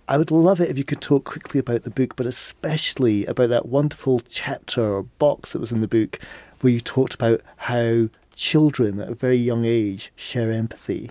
[0.06, 3.50] I would love it if you could talk quickly about the book, but especially about
[3.50, 6.18] that wonderful chapter or box that was in the book
[6.60, 11.10] where you talked about how children at a very young age share empathy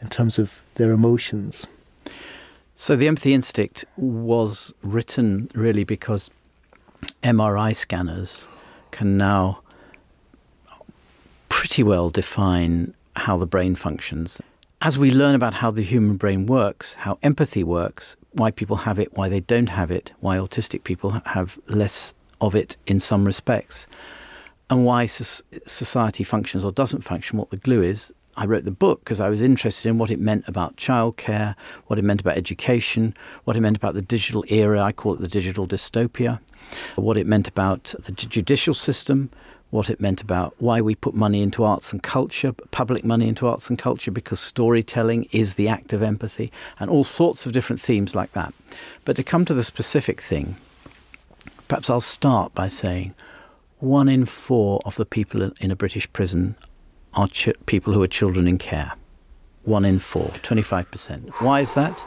[0.00, 1.66] in terms of their emotions.
[2.74, 6.28] So, The Empathy Instinct was written really because
[7.22, 8.48] MRI scanners
[8.90, 9.60] can now
[11.48, 14.40] pretty well define how the brain functions.
[14.82, 18.98] As we learn about how the human brain works, how empathy works, why people have
[18.98, 23.24] it, why they don't have it, why autistic people have less of it in some
[23.24, 23.86] respects,
[24.68, 29.00] and why society functions or doesn't function, what the glue is, I wrote the book
[29.04, 31.54] because I was interested in what it meant about childcare,
[31.86, 34.82] what it meant about education, what it meant about the digital era.
[34.82, 36.40] I call it the digital dystopia,
[36.96, 39.30] what it meant about the judicial system,
[39.74, 43.48] what it meant about why we put money into arts and culture, public money into
[43.48, 47.82] arts and culture, because storytelling is the act of empathy, and all sorts of different
[47.82, 48.54] themes like that.
[49.04, 50.54] But to come to the specific thing,
[51.66, 53.14] perhaps I'll start by saying
[53.80, 56.54] one in four of the people in a British prison
[57.14, 58.92] are ch- people who are children in care.
[59.64, 61.30] One in four, 25%.
[61.40, 62.00] Why is that?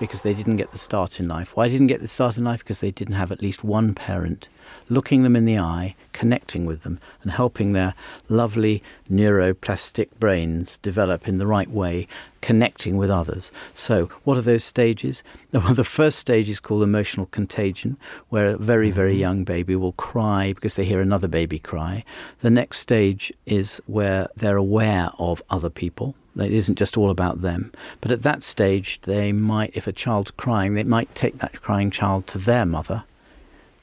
[0.00, 1.56] Because they didn't get the start in life.
[1.56, 2.60] Why didn't get the start in life?
[2.60, 4.48] Because they didn't have at least one parent
[4.88, 7.94] looking them in the eye, connecting with them, and helping their
[8.28, 12.06] lovely neuroplastic brains develop in the right way,
[12.40, 13.52] connecting with others.
[13.74, 15.22] So, what are those stages?
[15.52, 17.96] Well, the first stage is called emotional contagion,
[18.28, 19.20] where a very, very mm-hmm.
[19.20, 22.04] young baby will cry because they hear another baby cry.
[22.40, 26.14] The next stage is where they're aware of other people.
[26.38, 27.72] It isn't just all about them.
[28.00, 31.90] But at that stage, they might, if a child's crying, they might take that crying
[31.90, 33.04] child to their mother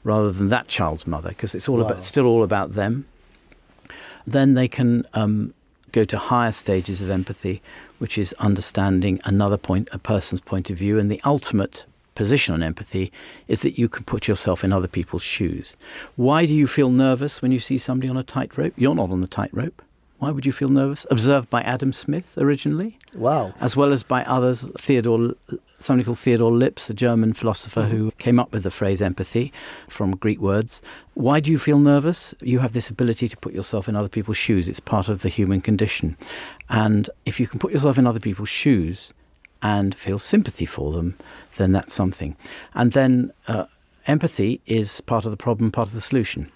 [0.04, 1.86] rather than that child's mother because it's all Wow.
[1.86, 3.04] about still all about them.
[4.26, 5.52] Then they can um,
[5.92, 7.62] go to higher stages of empathy,
[7.98, 11.84] which is understanding another point, a person's point of view, and the ultimate
[12.14, 13.12] position on empathy
[13.46, 15.76] is that you can put yourself in other people's shoes.
[16.16, 18.74] Why do you feel nervous when you see somebody on a tightrope?
[18.76, 19.80] You're not on the tightrope.
[20.18, 21.06] Why would you feel nervous?
[21.12, 23.54] Observed by Adam Smith originally, Wow.
[23.60, 24.68] as well as by others.
[24.76, 25.34] Theodore,
[25.78, 29.52] somebody called Theodore Lipps, a German philosopher who came up with the phrase empathy
[29.88, 30.82] from Greek words.
[31.14, 32.34] Why do you feel nervous?
[32.40, 34.68] You have this ability to put yourself in other people's shoes.
[34.68, 36.16] It's part of the human condition.
[36.68, 39.12] And if you can put yourself in other people's shoes
[39.62, 41.16] and feel sympathy for them,
[41.58, 42.36] then that's something.
[42.74, 43.66] And then uh,
[44.08, 46.50] empathy is part of the problem, part of the solution.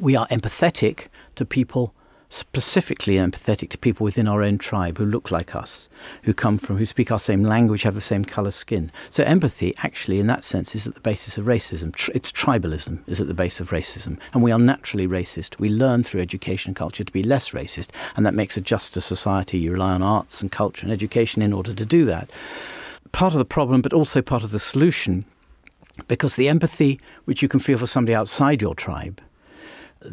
[0.00, 1.94] We are empathetic to people
[2.30, 5.88] specifically empathetic to people within our own tribe who look like us,
[6.22, 8.90] who come from, who speak our same language, have the same colour skin.
[9.10, 11.92] So empathy, actually, in that sense, is at the basis of racism.
[12.14, 15.58] It's tribalism is at the base of racism, and we are naturally racist.
[15.58, 19.00] We learn through education and culture to be less racist, and that makes a juster
[19.00, 19.58] society.
[19.58, 22.30] You rely on arts and culture and education in order to do that.
[23.10, 25.24] Part of the problem, but also part of the solution,
[26.06, 29.20] because the empathy which you can feel for somebody outside your tribe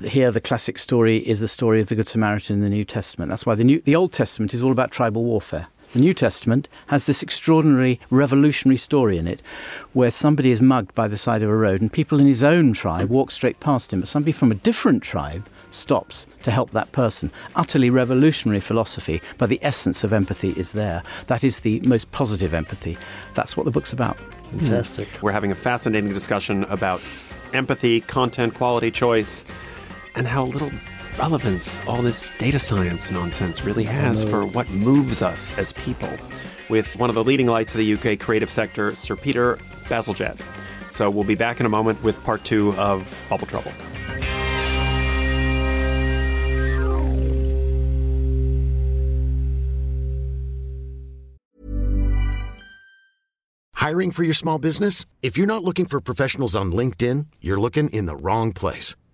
[0.03, 3.29] here the classic story is the story of the Good Samaritan in the New Testament.
[3.29, 5.67] That's why the, New, the Old Testament is all about tribal warfare.
[5.93, 9.41] The New Testament has this extraordinary revolutionary story in it
[9.93, 12.73] where somebody is mugged by the side of a road and people in his own
[12.73, 16.91] tribe walk straight past him, but somebody from a different tribe stops to help that
[16.91, 17.31] person.
[17.55, 21.03] Utterly revolutionary philosophy, but the essence of empathy is there.
[21.27, 22.97] That is the most positive empathy.
[23.33, 24.17] That's what the book's about.
[24.51, 25.07] Fantastic.
[25.21, 27.01] We're having a fascinating discussion about
[27.53, 29.45] empathy, content, quality choice,
[30.17, 30.71] and how little
[31.17, 34.53] relevance all this data science nonsense really has for mm-hmm.
[34.53, 36.09] what moves us as people.
[36.69, 40.41] With one of the leading lights of the UK creative sector, Sir Peter Bazalgette.
[40.89, 43.71] So we'll be back in a moment with part two of Bubble Trouble.
[53.75, 55.05] Hiring for your small business?
[55.21, 58.95] If you're not looking for professionals on LinkedIn, you're looking in the wrong place.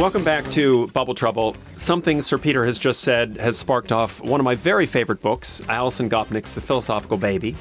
[0.00, 1.54] Welcome back to Bubble Trouble.
[1.76, 5.60] Something Sir Peter has just said has sparked off one of my very favorite books,
[5.68, 7.52] Alison Gopnik's The Philosophical Baby,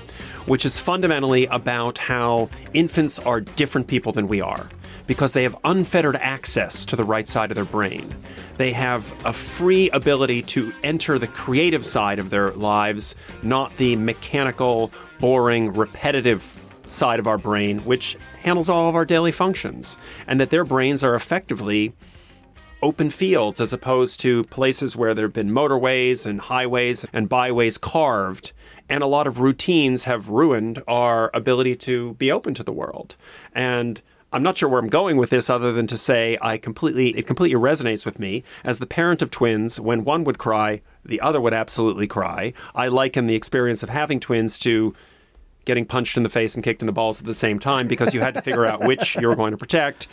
[0.45, 4.69] which is fundamentally about how infants are different people than we are
[5.05, 8.15] because they have unfettered access to the right side of their brain.
[8.55, 13.97] They have a free ability to enter the creative side of their lives, not the
[13.97, 20.39] mechanical, boring, repetitive side of our brain, which handles all of our daily functions, and
[20.39, 21.93] that their brains are effectively
[22.81, 27.77] open fields as opposed to places where there have been motorways and highways and byways
[27.77, 28.53] carved.
[28.87, 33.15] And a lot of routines have ruined our ability to be open to the world.
[33.53, 37.17] And I'm not sure where I'm going with this other than to say I completely
[37.17, 41.19] it completely resonates with me as the parent of twins when one would cry the
[41.19, 44.93] other would absolutely cry I liken the experience of having twins to
[45.65, 48.13] getting punched in the face and kicked in the balls at the same time because
[48.13, 50.07] you had to figure out which you were going to protect.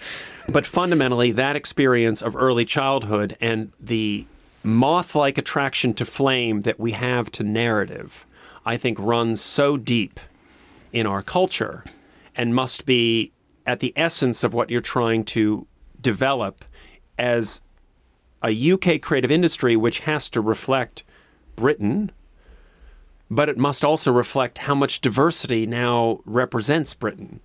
[0.48, 4.26] But fundamentally, that experience of early childhood and the
[4.62, 8.26] moth like attraction to flame that we have to narrative,
[8.64, 10.18] I think runs so deep
[10.92, 11.85] in our culture
[12.35, 13.32] and must be
[13.66, 15.66] at the essence of what you're trying to
[16.00, 16.64] develop
[17.18, 17.61] as
[18.42, 21.02] a UK creative industry which has to reflect
[21.56, 22.12] Britain
[23.30, 27.40] but it must also reflect how much diversity now represents Britain.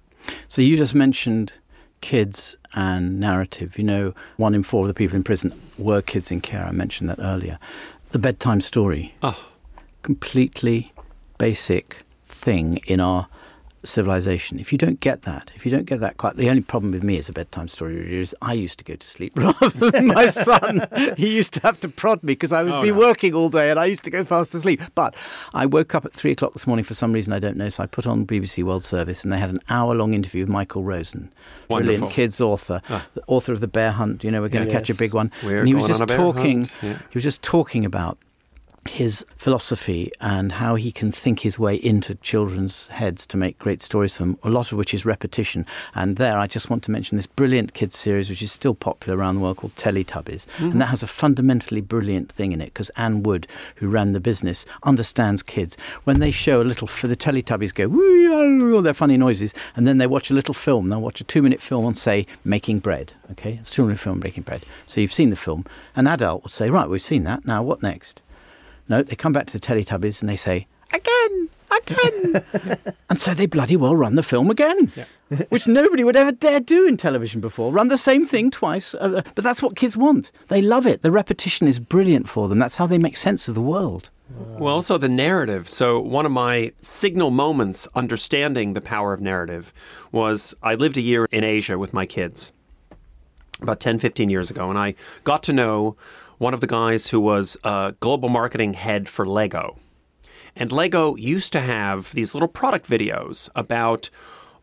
[0.47, 1.53] So you just mentioned
[2.01, 3.77] kids and narrative.
[3.77, 6.65] You know, one in four of the people in prison were kids in care.
[6.65, 7.57] I mentioned that earlier.
[8.11, 9.15] The bedtime story.
[9.23, 9.47] Oh.
[10.01, 10.91] Completely
[11.37, 13.27] basic thing in our
[13.83, 14.59] civilization.
[14.59, 17.03] If you don't get that, if you don't get that quite, the only problem with
[17.03, 20.07] me as a bedtime story reader is I used to go to sleep rather than
[20.07, 20.87] my son.
[21.17, 22.97] he used to have to prod me because I would Oh, be no.
[22.99, 24.81] working all day and I used to go fast asleep.
[24.95, 25.15] But
[25.53, 27.69] I woke up at three o'clock this morning for some reason I don't know.
[27.69, 30.49] So I put on BBC World Service and they had an hour long interview with
[30.49, 31.31] Michael Rosen,
[31.69, 31.93] Wonderful.
[31.97, 33.05] brilliant kids author, ah.
[33.15, 34.23] the author of The Bear Hunt.
[34.23, 35.31] You know, we're going to catch a big one.
[35.43, 36.65] We're and he was just on a bear talking.
[36.81, 36.97] yeah.
[37.09, 38.17] He was just talking about
[38.89, 43.81] his philosophy and how he can think his way into children's heads to make great
[43.81, 45.65] stories for them, a lot of which is repetition.
[45.93, 49.17] And there, I just want to mention this brilliant kids series, which is still popular
[49.17, 50.47] around the world, called Teletubbies.
[50.47, 50.71] Mm-hmm.
[50.71, 54.19] And that has a fundamentally brilliant thing in it because Anne Wood, who ran the
[54.19, 55.77] business, understands kids.
[56.05, 57.87] When they show a little, for the Teletubbies go,
[58.73, 60.89] all their funny noises, and then they watch a little film.
[60.89, 63.13] They'll watch a two minute film on, say, making bread.
[63.31, 64.63] Okay, it's a two minute film, making bread.
[64.87, 65.65] So you've seen the film.
[65.95, 67.45] An adult would say, right, we've seen that.
[67.45, 68.23] Now what next?
[68.91, 72.43] No, they come back to the Teletubbies and they say, again, again.
[73.09, 75.05] and so they bloody well run the film again, yeah.
[75.47, 77.71] which nobody would ever dare do in television before.
[77.71, 78.93] Run the same thing twice.
[78.95, 80.29] Uh, uh, but that's what kids want.
[80.49, 81.03] They love it.
[81.03, 82.59] The repetition is brilliant for them.
[82.59, 84.09] That's how they make sense of the world.
[84.29, 85.69] Well, also the narrative.
[85.69, 89.73] So, one of my signal moments understanding the power of narrative
[90.11, 92.51] was I lived a year in Asia with my kids
[93.61, 95.95] about 10, 15 years ago, and I got to know
[96.41, 99.77] one of the guys who was a global marketing head for Lego.
[100.55, 104.09] And Lego used to have these little product videos about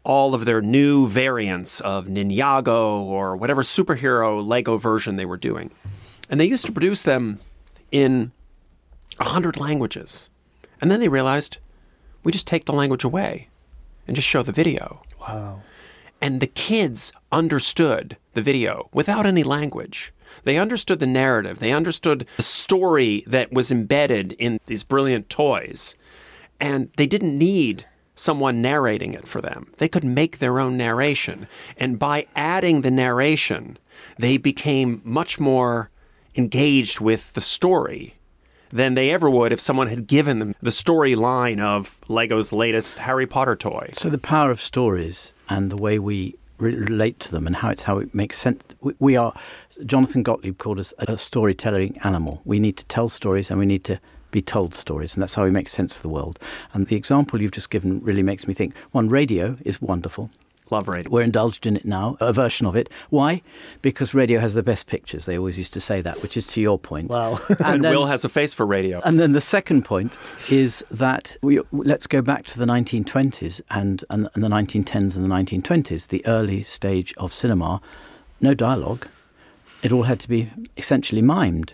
[0.03, 5.71] all of their new variants of Ninjago or whatever superhero Lego version they were doing.
[6.29, 7.39] And they used to produce them
[7.93, 8.33] in
[9.21, 10.31] a hundred languages.
[10.81, 11.59] And then they realized
[12.25, 13.51] we just take the language away
[14.09, 15.05] and just show the video.
[15.21, 15.63] Wow.
[16.21, 20.13] And the kids understood the video without any language.
[20.45, 25.97] They understood the narrative, they understood the story that was embedded in these brilliant toys.
[26.61, 29.73] And they didn't need someone narrating it for them.
[29.79, 31.47] They could make their own narration.
[31.77, 33.79] And by adding the narration,
[34.19, 35.91] they became much more
[36.35, 38.15] engaged with the story
[38.71, 43.27] than they ever would if someone had given them the storyline of Lego's latest Harry
[43.27, 43.91] Potter toy.
[43.93, 47.83] So the power of stories and the way we relate to them and how it's
[47.83, 48.65] how it makes sense.
[48.99, 49.33] We, are
[49.87, 52.43] Jonathan Gottschall called us a storytelling animal.
[52.45, 54.01] We need to tell stories and we need to
[54.31, 56.39] be told stories, and that's how we make sense of the world.
[56.75, 58.77] And the example you've just given really makes me think.
[58.93, 60.31] One, radio is wonderful.
[60.71, 61.11] Love radio.
[61.11, 62.91] We're indulged in it now, a version of it.
[63.11, 63.43] Why?
[63.83, 65.27] Because radio has the best pictures.
[65.27, 67.09] They always used to say that, which is to your point.
[67.09, 67.41] Wow.
[67.49, 69.01] and, and then, Will has a face for radio.
[69.05, 70.17] And then the second point
[70.51, 75.25] is that we, let's go back to the 1920s and, and, and the 1910s and
[75.25, 77.81] the 1920s, the early stage of cinema.
[78.41, 79.07] No dialogue.
[79.83, 81.73] It all had to be essentially mimed.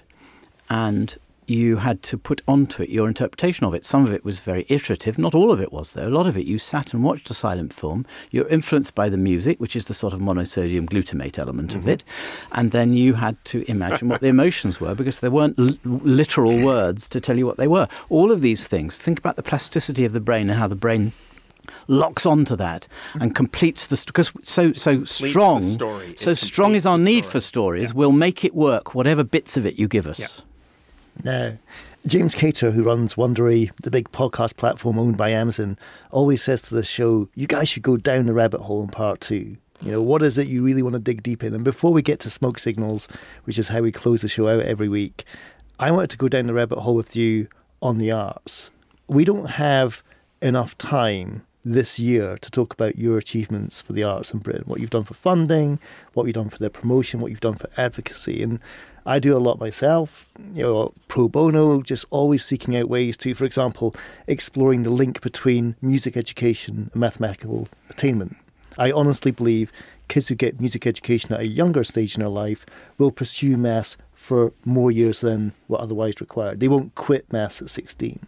[0.70, 1.16] And
[1.46, 3.84] you had to put onto it your interpretation of it.
[3.84, 6.08] Some of it was very iterative, not all of it was, though.
[6.08, 8.06] A lot of it you sat and watched a silent film.
[8.30, 11.80] You're influenced by the music, which is the sort of monosodium glutamate element mm-hmm.
[11.80, 12.04] of it.
[12.52, 16.62] And then you had to imagine what the emotions were because there weren't l- literal
[16.62, 17.88] words to tell you what they were.
[18.08, 21.12] All of these things, think about the plasticity of the brain and how the brain
[21.88, 25.62] locks onto that and completes the because so so strong
[26.16, 27.96] so strong is our need for stories yeah.
[27.96, 30.26] will make it work whatever bits of it you give us yeah.
[31.22, 31.56] Now,
[32.06, 35.78] James Cater, who runs Wondery, the big podcast platform owned by Amazon,
[36.10, 39.20] always says to the show, you guys should go down the rabbit hole in part
[39.20, 39.56] two.
[39.80, 41.54] You know, what is it you really want to dig deep in?
[41.54, 43.08] And before we get to smoke signals,
[43.44, 45.24] which is how we close the show out every week,
[45.78, 47.48] I wanted to go down the rabbit hole with you
[47.82, 48.70] on the arts.
[49.08, 50.02] We don't have
[50.40, 54.80] enough time this year to talk about your achievements for the arts in Britain, what
[54.80, 55.78] you've done for funding,
[56.12, 58.42] what you've done for their promotion, what you've done for advocacy.
[58.42, 58.60] And
[59.06, 63.34] I do a lot myself, you know, pro bono, just always seeking out ways to,
[63.34, 63.94] for example,
[64.26, 68.36] exploring the link between music education and mathematical attainment.
[68.78, 69.70] I honestly believe
[70.08, 72.66] kids who get music education at a younger stage in their life
[72.98, 76.60] will pursue maths for more years than what otherwise required.
[76.60, 78.26] They won't quit maths at 16.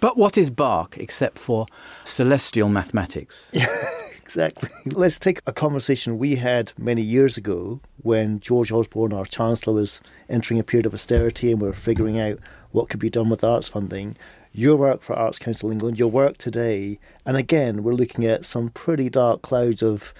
[0.00, 1.66] But what is Bach except for
[2.04, 3.50] celestial mathematics?
[4.26, 4.68] exactly.
[4.92, 10.00] Let's take a conversation we had many years ago when George Osborne, our Chancellor, was
[10.28, 12.40] entering a period of austerity and we are figuring out
[12.72, 14.16] what could be done with arts funding.
[14.52, 18.70] Your work for Arts Council England, your work today, and again, we're looking at some
[18.70, 20.12] pretty dark clouds of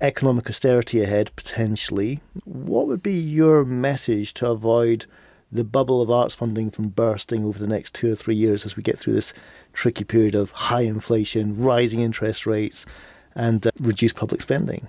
[0.00, 2.20] economic austerity ahead potentially.
[2.44, 5.06] What would be your message to avoid
[5.52, 8.76] the bubble of arts funding from bursting over the next two or three years as
[8.76, 9.32] we get through this
[9.72, 12.84] tricky period of high inflation, rising interest rates,
[13.34, 14.86] and uh, reduced public spending.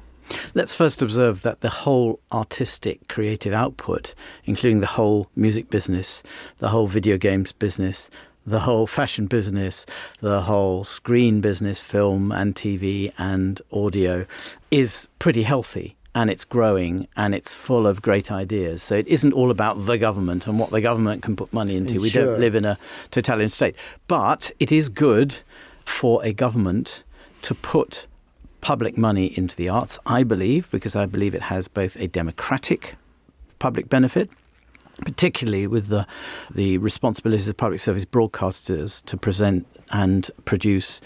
[0.53, 4.13] Let's first observe that the whole artistic creative output,
[4.45, 6.21] including the whole music business,
[6.59, 8.09] the whole video games business,
[8.45, 9.85] the whole fashion business,
[10.21, 14.25] the whole screen business, film and TV and audio,
[14.71, 18.81] is pretty healthy and it's growing and it's full of great ideas.
[18.81, 22.01] So it isn't all about the government and what the government can put money into.
[22.01, 22.77] We don't live in a
[23.11, 23.75] totalitarian state.
[24.07, 25.37] But it is good
[25.85, 27.03] for a government
[27.43, 28.07] to put
[28.61, 32.95] public money into the arts, I believe, because I believe it has both a democratic
[33.59, 34.29] public benefit
[35.05, 36.05] particularly with the
[36.53, 40.99] the responsibilities of public service broadcasters to present and produce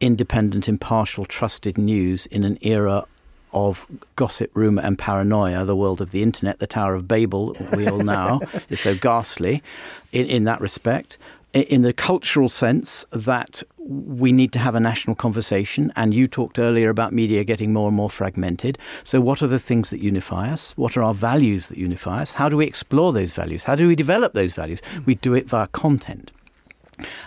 [0.00, 3.04] independent, impartial, trusted news in an era
[3.52, 3.86] of
[4.16, 7.98] gossip, rumour, and paranoia, the world of the internet, the Tower of Babel, we all
[7.98, 8.40] know,
[8.70, 9.62] is so ghastly
[10.10, 11.18] in, in that respect.
[11.52, 16.58] In the cultural sense, that we need to have a national conversation, and you talked
[16.58, 18.78] earlier about media getting more and more fragmented.
[19.04, 20.72] So, what are the things that unify us?
[20.78, 22.32] What are our values that unify us?
[22.32, 23.64] How do we explore those values?
[23.64, 24.80] How do we develop those values?
[24.94, 25.00] Hmm.
[25.04, 26.32] We do it via content.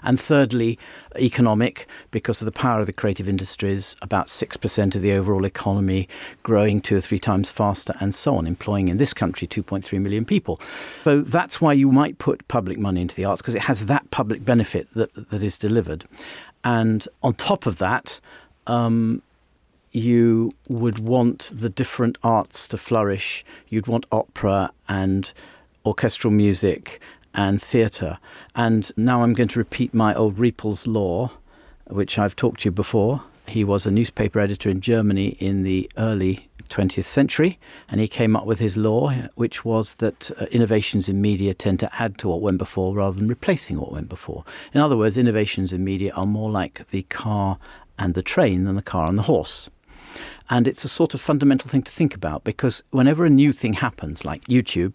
[0.03, 0.77] And thirdly,
[1.17, 6.07] economic, because of the power of the creative industries, about 6% of the overall economy,
[6.43, 10.25] growing two or three times faster, and so on, employing in this country 2.3 million
[10.25, 10.59] people.
[11.03, 14.09] So that's why you might put public money into the arts, because it has that
[14.11, 16.05] public benefit that, that is delivered.
[16.63, 18.19] And on top of that,
[18.67, 19.21] um,
[19.91, 23.45] you would want the different arts to flourish.
[23.69, 25.31] You'd want opera and
[25.85, 26.99] orchestral music
[27.35, 28.17] and theatre.
[28.55, 31.31] And now I'm going to repeat my old Riepl's law,
[31.87, 33.23] which I've talked to you before.
[33.47, 38.35] He was a newspaper editor in Germany in the early 20th century, and he came
[38.35, 42.27] up with his law, which was that uh, innovations in media tend to add to
[42.27, 44.43] what went before rather than replacing what went before.
[44.73, 47.59] In other words, innovations in media are more like the car
[47.99, 49.69] and the train than the car and the horse.
[50.49, 53.73] And it's a sort of fundamental thing to think about because whenever a new thing
[53.73, 54.93] happens, like YouTube,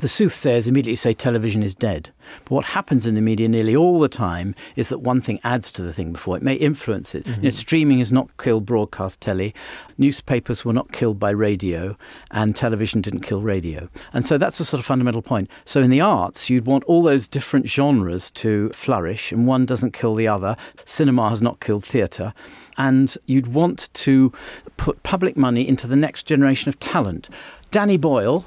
[0.00, 2.10] the soothsayers immediately say television is dead.
[2.44, 5.70] But what happens in the media nearly all the time is that one thing adds
[5.72, 6.36] to the thing before.
[6.36, 7.24] It may influence it.
[7.24, 7.44] Mm-hmm.
[7.44, 9.54] You know, streaming has not killed broadcast telly,
[9.98, 11.96] newspapers were not killed by radio,
[12.30, 13.88] and television didn't kill radio.
[14.14, 15.50] And so that's a sort of fundamental point.
[15.66, 19.92] So in the arts, you'd want all those different genres to flourish, and one doesn't
[19.92, 20.56] kill the other.
[20.86, 22.32] Cinema has not killed theatre.
[22.78, 24.32] And you'd want to
[24.78, 27.28] put public money into the next generation of talent.
[27.70, 28.46] Danny Boyle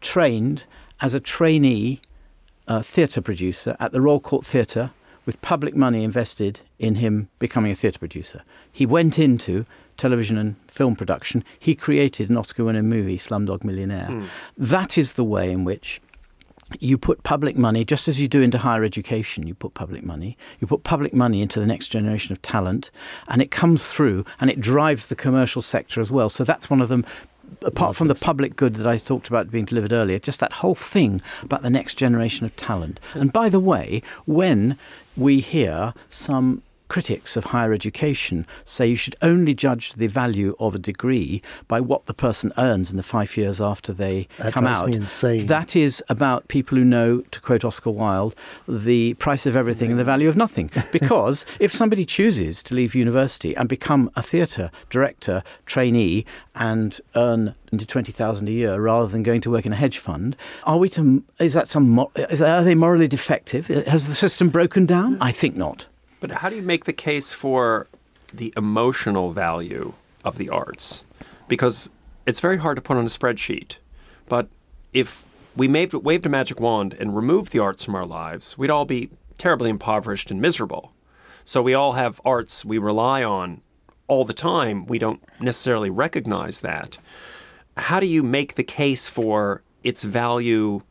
[0.00, 0.64] trained
[1.00, 2.00] as a trainee
[2.68, 4.90] uh, theatre producer at the Royal Court Theatre
[5.24, 8.42] with public money invested in him becoming a theatre producer.
[8.72, 9.66] He went into
[9.96, 11.44] television and film production.
[11.58, 14.08] He created an Oscar winning movie, Slumdog Millionaire.
[14.08, 14.26] Mm.
[14.56, 16.00] That is the way in which
[16.80, 20.36] you put public money, just as you do into higher education, you put public money,
[20.60, 22.90] you put public money into the next generation of talent,
[23.28, 26.28] and it comes through and it drives the commercial sector as well.
[26.28, 27.04] So that's one of the
[27.62, 30.74] apart from the public good that I talked about being delivered earlier, just that whole
[30.74, 33.00] thing about the next generation of talent.
[33.14, 34.78] And by the way, when
[35.16, 40.74] we hear some critics of higher education say you should only judge the value of
[40.74, 44.66] a degree by what the person earns in the five years after they that come
[44.66, 44.90] out.
[45.46, 48.34] That is about people who know, to quote Oscar Wilde,
[48.68, 50.70] the price of everything and the value of nothing.
[50.92, 56.24] Because if somebody chooses to leave university and become a theatre director, trainee,
[56.54, 59.98] and earn into twenty thousand a year rather than going to work in a hedge
[59.98, 61.22] fund, are we to?
[61.38, 62.06] Is that some?
[62.14, 63.66] Is, are they morally defective?
[63.66, 65.18] Has the system broken down?
[65.20, 65.86] I think not.
[66.20, 67.88] But how do you make the case for
[68.32, 69.94] the emotional value
[70.24, 71.04] of the arts?
[71.48, 71.90] Because
[72.26, 73.78] it's very hard to put on a spreadsheet.
[74.28, 74.48] But
[74.92, 75.24] if
[75.56, 79.10] we waved, a magic wand and removed the arts from our lives, we'd all be
[79.38, 80.92] terribly impoverished and miserable.
[81.44, 83.60] So we all have arts we rely on
[84.08, 84.86] all the time.
[84.86, 86.98] We don't necessarily recognize that.
[87.76, 90.82] How do you make the case for its value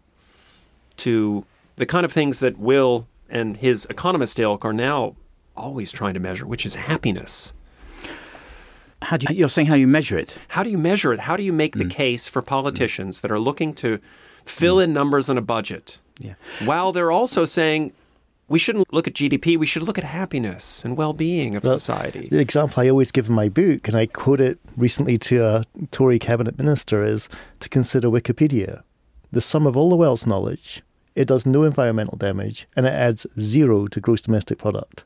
[0.98, 1.46] to
[1.76, 5.16] the kind of things that Will and his economist ilk are now
[5.56, 7.54] always trying to measure, which is happiness.
[9.02, 10.38] How do you, you're saying how you measure it?
[10.50, 11.22] How do you measure it?
[11.22, 11.84] How do you make mm.
[11.84, 13.22] the case for politicians mm.
[13.22, 14.00] that are looking to
[14.46, 14.86] fill mm.
[14.86, 16.00] in numbers on a budget?
[16.20, 16.36] Yeah.
[16.64, 17.94] While they're also saying
[18.48, 21.78] we shouldn't look at GDP, we should look at happiness and well being of well,
[21.78, 22.28] society.
[22.30, 25.64] The example I always give in my book, and I quote it recently to a
[25.92, 27.28] Tory cabinet minister, is
[27.60, 28.84] to consider Wikipedia.
[29.32, 30.84] The sum of all the world's knowledge,
[31.16, 35.06] it does no environmental damage, and it adds zero to gross domestic product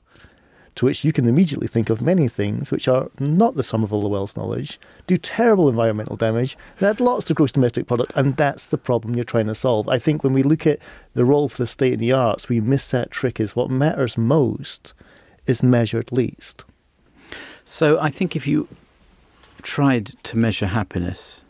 [0.79, 3.91] to which you can immediately think of many things which are not the sum of
[3.91, 8.13] all the world's knowledge, do terrible environmental damage, and add lots to gross domestic product,
[8.15, 9.89] and that's the problem you're trying to solve.
[9.89, 10.79] I think when we look at
[11.15, 14.17] the role for the state in the arts, we miss that trick is what matters
[14.17, 14.93] most
[15.47, 16.63] is measured least.
[17.65, 18.69] So I think if you
[19.61, 21.43] tried to measure happiness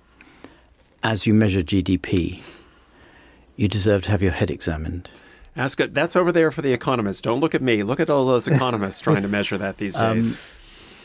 [1.03, 2.41] as you measure GDP,
[3.59, 5.09] you deserve to have your head examined.
[5.53, 5.93] Ask it.
[5.93, 7.19] That's over there for the economists.
[7.19, 7.83] Don't look at me.
[7.83, 10.35] Look at all those economists trying to measure that these um, days.
[10.35, 10.41] Um,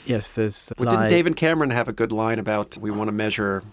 [0.06, 0.72] yes, there's.
[0.78, 3.64] Well, didn't David Cameron have a good line about we want to measure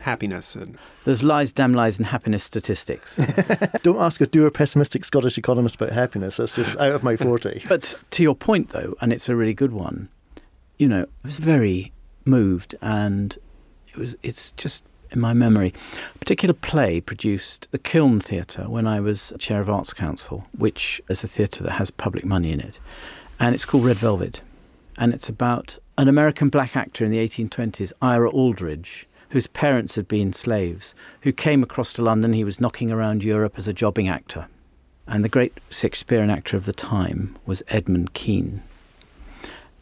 [0.00, 3.16] happiness and there's lies, damn lies, and happiness statistics.
[3.82, 6.38] Don't ask a dour, pessimistic Scottish economist about happiness.
[6.38, 7.62] That's just out of my forte.
[7.68, 10.08] but to your point, though, and it's a really good one.
[10.76, 11.92] You know, I was very
[12.24, 13.38] moved, and
[13.86, 14.16] it was.
[14.24, 14.82] It's just
[15.14, 15.72] in my memory.
[16.14, 21.00] A particular play produced the Kiln Theatre when I was chair of Arts Council, which
[21.08, 22.78] is a theatre that has public money in it.
[23.38, 24.42] And it's called Red Velvet.
[24.96, 30.06] And it's about an American black actor in the 1820s, Ira Aldridge, whose parents had
[30.06, 32.32] been slaves, who came across to London.
[32.32, 34.46] He was knocking around Europe as a jobbing actor.
[35.06, 38.62] And the great Shakespearean actor of the time was Edmund Kean.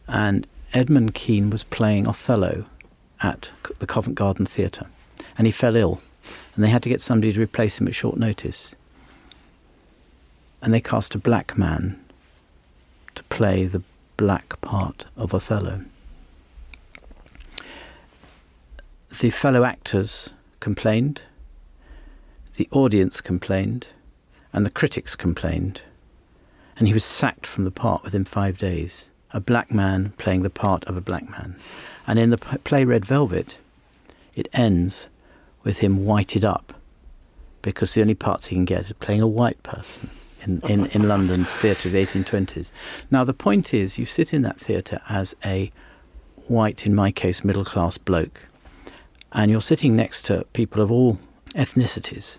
[0.07, 2.65] And Edmund Kean was playing Othello
[3.21, 4.87] at the Covent Garden Theatre,
[5.37, 6.01] and he fell ill,
[6.55, 8.75] and they had to get somebody to replace him at short notice.
[10.61, 11.99] And they cast a black man
[13.15, 13.83] to play the
[14.17, 15.81] black part of Othello.
[19.19, 20.29] The fellow actors
[20.59, 21.23] complained,
[22.55, 23.87] the audience complained,
[24.51, 25.81] and the critics complained,
[26.77, 30.49] and he was sacked from the part within five days a black man playing the
[30.49, 31.55] part of a black man.
[32.05, 33.57] And in the play Red Velvet,
[34.35, 35.09] it ends
[35.63, 36.73] with him whited up
[37.61, 40.09] because the only parts he can get is playing a white person
[40.43, 42.71] in, in, in London theatre of the 1820s.
[43.09, 45.71] Now, the point is, you sit in that theatre as a
[46.47, 48.45] white, in my case, middle class bloke,
[49.31, 51.19] and you're sitting next to people of all
[51.55, 52.37] ethnicities,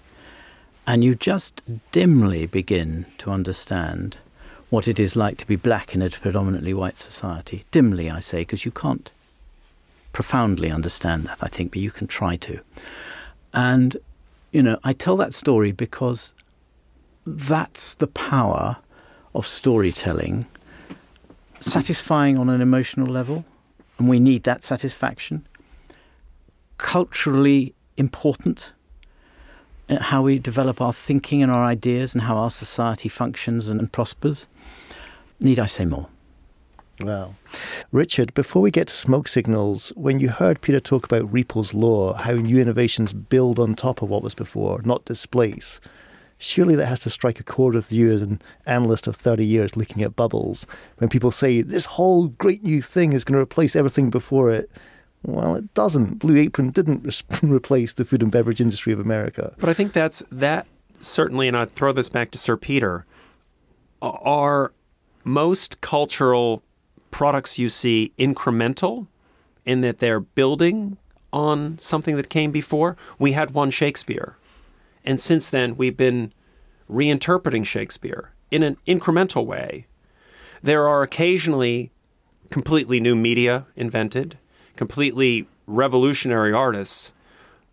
[0.86, 4.18] and you just dimly begin to understand
[4.68, 7.64] what it is like to be black in a predominantly white society.
[7.70, 9.10] Dimly, I say, because you can't
[10.14, 12.60] profoundly understand that, I think, but you can try to.
[13.52, 13.98] And,
[14.52, 16.32] you know, I tell that story because
[17.26, 18.78] that's the power
[19.34, 20.46] of storytelling,
[21.60, 23.44] satisfying on an emotional level,
[23.98, 25.46] and we need that satisfaction,
[26.78, 28.72] culturally important
[29.88, 33.80] uh, how we develop our thinking and our ideas and how our society functions and,
[33.80, 34.48] and prospers.
[35.40, 36.08] Need I say more?
[37.00, 37.34] Well,
[37.90, 42.14] Richard, before we get to smoke signals, when you heard Peter talk about Riepl's law,
[42.14, 45.80] how new innovations build on top of what was before, not displace,
[46.38, 49.76] surely that has to strike a chord with you as an analyst of 30 years
[49.76, 50.66] looking at bubbles.
[50.98, 54.70] When people say this whole great new thing is going to replace everything before it,
[55.24, 56.18] well, it doesn't.
[56.18, 59.54] Blue Apron didn't replace the food and beverage industry of America.
[59.58, 60.66] But I think that's that
[61.00, 63.06] certainly, and I throw this back to Sir Peter.
[64.02, 64.72] Are
[65.24, 66.62] most cultural
[67.14, 69.06] products you see incremental
[69.64, 70.96] in that they're building
[71.32, 72.96] on something that came before?
[73.20, 74.36] We had one Shakespeare,
[75.04, 76.32] and since then we've been
[76.90, 79.86] reinterpreting Shakespeare in an incremental way.
[80.60, 81.92] There are occasionally
[82.50, 84.36] completely new media invented
[84.74, 87.12] completely revolutionary artists.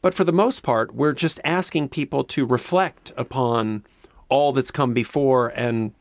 [0.04, 3.86] But for the most part, we're just asking people to reflect upon
[4.30, 5.94] all that's come before and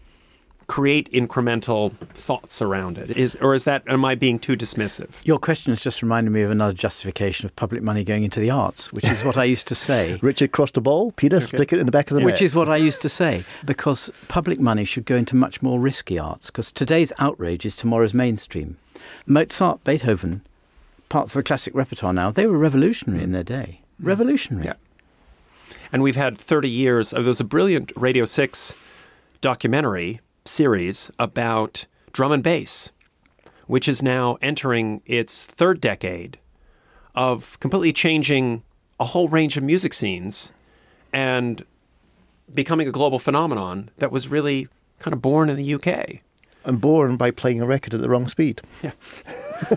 [0.70, 3.10] create incremental thoughts around it.
[3.16, 5.08] Is or is that am I being too dismissive?
[5.24, 8.50] Your question has just reminded me of another justification of public money going into the
[8.50, 10.20] arts, which is what I used to say.
[10.22, 11.46] Richard crossed the ball, Peter okay.
[11.46, 12.26] stick it in the back of the net.
[12.26, 15.80] Which is what I used to say because public money should go into much more
[15.80, 18.76] risky arts because today's outrage is tomorrow's mainstream.
[19.26, 20.42] Mozart, Beethoven
[21.08, 23.80] parts of the classic repertoire now, they were revolutionary in their day.
[24.00, 24.06] Mm.
[24.06, 24.66] Revolutionary.
[24.66, 24.74] Yeah.
[25.90, 27.10] And we've had 30 years.
[27.10, 28.76] There was a brilliant Radio 6
[29.40, 30.20] documentary
[30.50, 32.90] series about drum and bass,
[33.66, 36.38] which is now entering its third decade
[37.14, 38.62] of completely changing
[38.98, 40.52] a whole range of music scenes
[41.12, 41.64] and
[42.52, 46.20] becoming a global phenomenon that was really kind of born in the UK.
[46.64, 48.60] And born by playing a record at the wrong speed.
[48.82, 48.92] Yeah.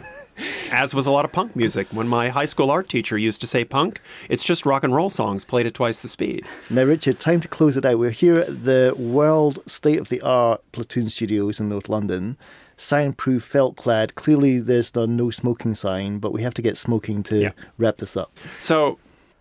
[0.71, 1.87] As was a lot of punk music.
[1.91, 5.09] When my high school art teacher used to say punk, it's just rock and roll
[5.09, 6.45] songs played at twice the speed.
[6.69, 7.99] Now, Richard, time to close it out.
[7.99, 12.37] We're here at the world state of the art Platoon Studios in North London.
[12.75, 14.15] Soundproof, felt clad.
[14.15, 17.51] Clearly, there's the no smoking sign, but we have to get smoking to yeah.
[17.77, 18.35] wrap this up.
[18.59, 18.97] So,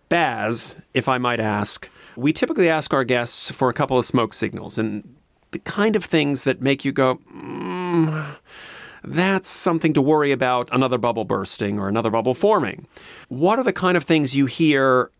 [0.09, 4.33] Baz, if I might ask, we typically ask our guests for a couple of smoke
[4.33, 5.15] signals and
[5.51, 8.35] the kind of things that make you go, mm,
[9.03, 12.87] that's something to worry about another bubble bursting or another bubble forming.
[13.27, 15.11] What are the kind of things you hear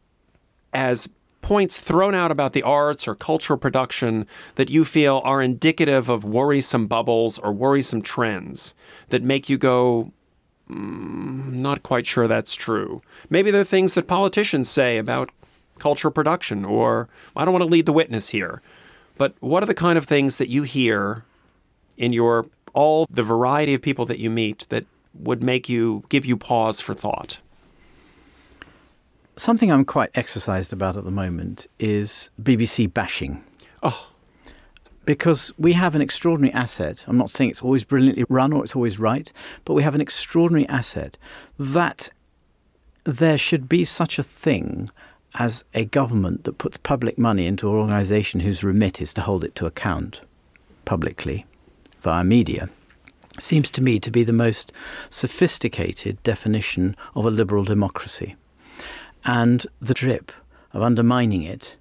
[0.73, 1.09] as
[1.41, 4.25] points thrown out about the arts or cultural production
[4.55, 8.73] that you feel are indicative of worrisome bubbles or worrisome trends
[9.09, 10.11] that make you go,
[10.69, 13.01] mm, not quite sure that's true?
[13.29, 15.29] Maybe there are things that politicians say about
[15.77, 18.61] cultural production, or I don't want to lead the witness here.
[19.17, 21.25] But what are the kind of things that you hear
[21.97, 26.25] in your all the variety of people that you meet that would make you give
[26.25, 27.39] you pause for thought?
[29.37, 33.43] Something I'm quite exercised about at the moment is BBC bashing.
[33.81, 34.09] Oh.
[35.05, 37.03] Because we have an extraordinary asset.
[37.07, 39.31] I'm not saying it's always brilliantly run or it's always right,
[39.65, 41.17] but we have an extraordinary asset
[41.59, 42.09] that
[43.03, 44.89] there should be such a thing
[45.35, 49.43] as a government that puts public money into an organisation whose remit is to hold
[49.43, 50.21] it to account
[50.85, 51.45] publicly
[52.03, 52.69] via media
[53.39, 54.71] seems to me to be the most
[55.09, 58.35] sophisticated definition of a liberal democracy.
[59.25, 60.31] And the drip
[60.73, 61.75] of undermining it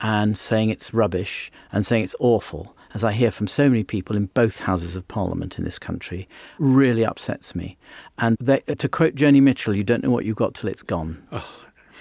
[0.00, 4.16] and saying it's rubbish and saying it's awful, as I hear from so many people
[4.16, 7.78] in both houses of parliament in this country, really upsets me.
[8.18, 11.22] And they, to quote Joni Mitchell, you don't know what you've got till it's gone.
[11.32, 11.48] Oh,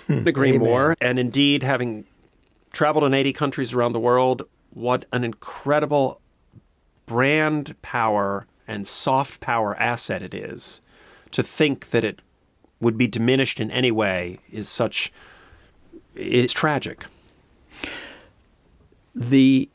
[0.10, 0.68] agree Amen.
[0.68, 0.96] more.
[1.00, 2.06] And indeed, having
[2.72, 6.19] traveled in 80 countries around the world, what an incredible
[7.10, 10.80] brand power and soft power asset it is
[11.32, 12.22] to think that it
[12.80, 15.12] would be diminished in any way is such
[16.14, 17.06] it's tragic.
[19.16, 19.68] The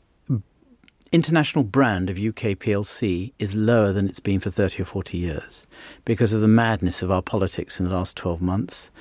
[1.11, 5.67] international brand of UK PLC is lower than it's been for 30 or 40 years
[6.05, 8.91] because of the madness of our politics in the last 12 months,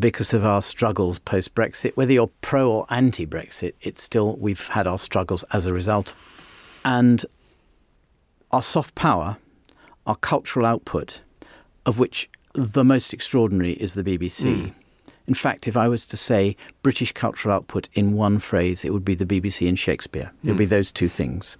[0.00, 1.96] because of our struggles post Brexit.
[1.96, 6.12] Whether you're pro or anti Brexit, it's still, we've had our struggles as a result.
[6.84, 7.24] And
[8.54, 9.36] our soft power,
[10.06, 11.22] our cultural output,
[11.84, 14.44] of which the most extraordinary is the BBC.
[14.44, 14.74] Mm.
[15.26, 19.04] In fact, if I was to say British cultural output in one phrase, it would
[19.04, 20.30] be the BBC and Shakespeare.
[20.44, 20.70] It would be hmm.
[20.70, 21.56] those two things.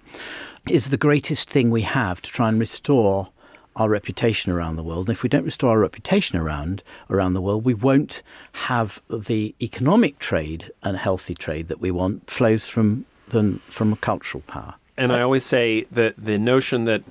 [0.69, 3.27] Is the greatest thing we have to try and restore
[3.75, 5.09] our reputation around the world.
[5.09, 8.23] And if we don't restore our reputation around around the world, we won't
[8.53, 14.43] have the economic trade and healthy trade that we want flows from from a cultural
[14.47, 14.75] power.
[14.97, 17.03] And I uh, always say that the notion that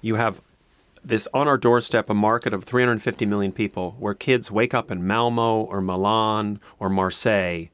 [0.00, 0.40] you have
[1.04, 5.06] this on our doorstep a market of 350 million people where kids wake up in
[5.06, 7.66] Malmo or Milan or Marseille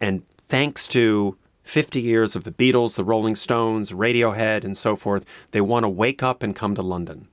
[0.00, 5.24] and thanks to 50 years of the Beatles, the Rolling Stones, Radiohead and so forth,
[5.52, 7.28] they want to wake up and come to London.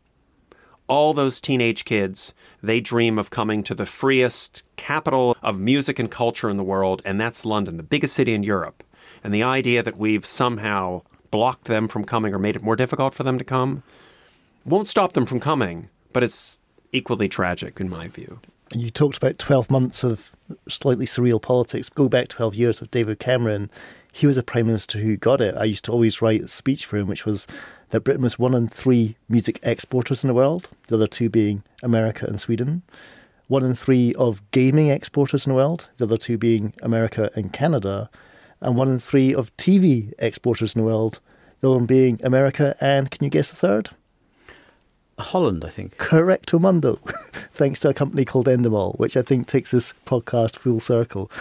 [0.88, 6.10] All those teenage kids, they dream of coming to the freest capital of music and
[6.10, 8.84] culture in the world, and that's London, the biggest city in Europe.
[9.24, 11.02] And the idea that we've somehow
[11.32, 13.84] blocked them from coming or made it more difficult for them to come
[14.68, 16.60] won't stop them from coming, but it's
[16.92, 18.40] equally tragic in my view.
[18.74, 20.36] You talked about 12 months of
[20.68, 21.88] slightly surreal politics.
[21.88, 23.72] Go back 12 years with David Cameron.
[24.12, 25.56] He was a prime minister who got it.
[25.56, 27.48] I used to always write a speech for him, which was
[27.90, 31.64] that Britain was one in three music exporters in the world, the other two being
[31.82, 32.82] America and Sweden.
[33.48, 37.54] One in three of gaming exporters in the world, the other two being America and
[37.54, 38.10] Canada.
[38.62, 41.20] And one in three of TV exporters in the world,
[41.62, 43.90] the other one being America and, can you guess the third?
[45.20, 45.98] Holland, I think.
[45.98, 46.96] Correcto mundo,
[47.52, 51.32] thanks to a company called Endemol, which I think takes this podcast full circle.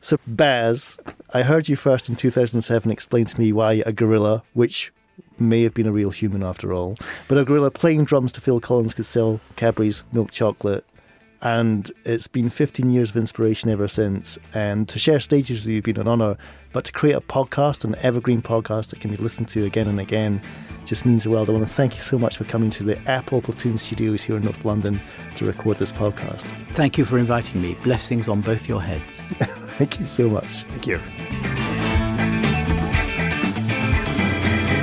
[0.00, 0.96] So, Baz,
[1.32, 4.92] I heard you first in 2007 explain to me why a gorilla, which
[5.38, 6.96] may have been a real human after all,
[7.26, 10.84] but a gorilla playing drums to Phil Collins could sell Cadbury's milk chocolate.
[11.44, 14.38] And it's been 15 years of inspiration ever since.
[14.54, 16.38] And to share stages with you has been an honour.
[16.72, 20.00] But to create a podcast, an evergreen podcast that can be listened to again and
[20.00, 20.40] again,
[20.86, 21.50] just means the world.
[21.50, 24.36] I want to thank you so much for coming to the Apple Platoon Studios here
[24.36, 24.98] in North London
[25.36, 26.42] to record this podcast.
[26.70, 27.76] Thank you for inviting me.
[27.84, 29.02] Blessings on both your heads.
[29.76, 30.62] thank you so much.
[30.62, 30.96] Thank you.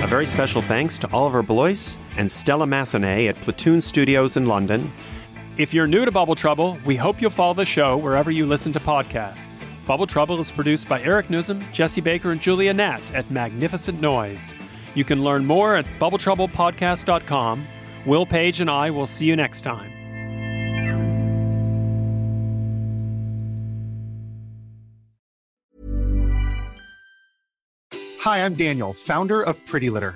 [0.04, 4.92] A very special thanks to Oliver Blois and Stella Massonet at Platoon Studios in London.
[5.62, 8.74] If you're new to Bubble Trouble, we hope you'll follow the show wherever you listen
[8.74, 9.64] to podcasts.
[9.86, 14.56] Bubble Trouble is produced by Eric Newsom, Jesse Baker, and Julia Nat at Magnificent Noise.
[14.96, 17.68] You can learn more at bubbletroublepodcast.com.
[18.08, 19.92] Will Page and I will see you next time.
[28.22, 30.16] Hi, I'm Daniel, founder of Pretty Litter.